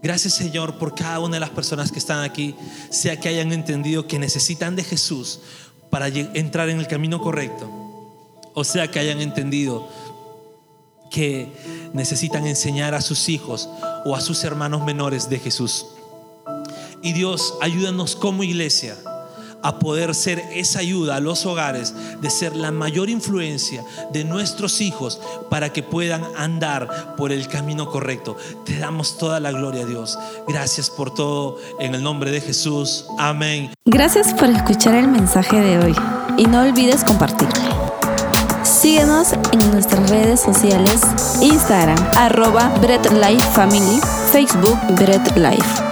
Gracias 0.00 0.34
Señor 0.34 0.78
por 0.78 0.94
cada 0.94 1.18
una 1.18 1.34
de 1.34 1.40
las 1.40 1.50
personas 1.50 1.90
que 1.90 1.98
están 1.98 2.22
aquí, 2.22 2.54
sea 2.88 3.18
que 3.18 3.28
hayan 3.28 3.50
entendido 3.52 4.06
que 4.06 4.20
necesitan 4.20 4.76
de 4.76 4.84
Jesús 4.84 5.40
para 5.90 6.06
entrar 6.06 6.68
en 6.68 6.78
el 6.78 6.86
camino 6.86 7.20
correcto, 7.20 7.68
o 8.54 8.62
sea 8.62 8.88
que 8.92 9.00
hayan 9.00 9.20
entendido 9.22 9.88
que 11.10 11.52
necesitan 11.92 12.46
enseñar 12.46 12.94
a 12.94 13.00
sus 13.00 13.28
hijos 13.28 13.68
o 14.04 14.14
a 14.14 14.20
sus 14.20 14.44
hermanos 14.44 14.84
menores 14.84 15.28
de 15.28 15.40
Jesús. 15.40 15.86
Y 17.04 17.12
Dios, 17.12 17.54
ayúdanos 17.60 18.16
como 18.16 18.42
iglesia 18.42 18.96
a 19.62 19.78
poder 19.78 20.14
ser 20.14 20.42
esa 20.52 20.80
ayuda 20.80 21.16
a 21.16 21.20
los 21.20 21.44
hogares, 21.44 21.94
de 22.20 22.30
ser 22.30 22.56
la 22.56 22.70
mayor 22.70 23.10
influencia 23.10 23.84
de 24.10 24.24
nuestros 24.24 24.80
hijos 24.80 25.20
para 25.50 25.70
que 25.70 25.82
puedan 25.82 26.22
andar 26.36 27.14
por 27.16 27.30
el 27.30 27.46
camino 27.46 27.90
correcto. 27.90 28.36
Te 28.64 28.78
damos 28.78 29.18
toda 29.18 29.38
la 29.38 29.52
gloria, 29.52 29.84
Dios. 29.84 30.18
Gracias 30.48 30.88
por 30.88 31.12
todo 31.14 31.58
en 31.78 31.94
el 31.94 32.02
nombre 32.02 32.30
de 32.30 32.40
Jesús. 32.40 33.04
Amén. 33.18 33.70
Gracias 33.84 34.32
por 34.32 34.48
escuchar 34.48 34.94
el 34.94 35.08
mensaje 35.08 35.60
de 35.60 35.78
hoy 35.78 35.94
y 36.38 36.46
no 36.46 36.62
olvides 36.62 37.04
compartirlo. 37.04 37.92
Síguenos 38.62 39.34
en 39.52 39.70
nuestras 39.70 40.08
redes 40.08 40.40
sociales, 40.40 41.02
Instagram, 41.42 41.98
arroba 42.16 42.68
Bread 42.80 43.12
Life 43.12 43.46
Family, 43.52 44.00
Facebook 44.30 44.78
Bread 44.96 45.36
Life. 45.36 45.83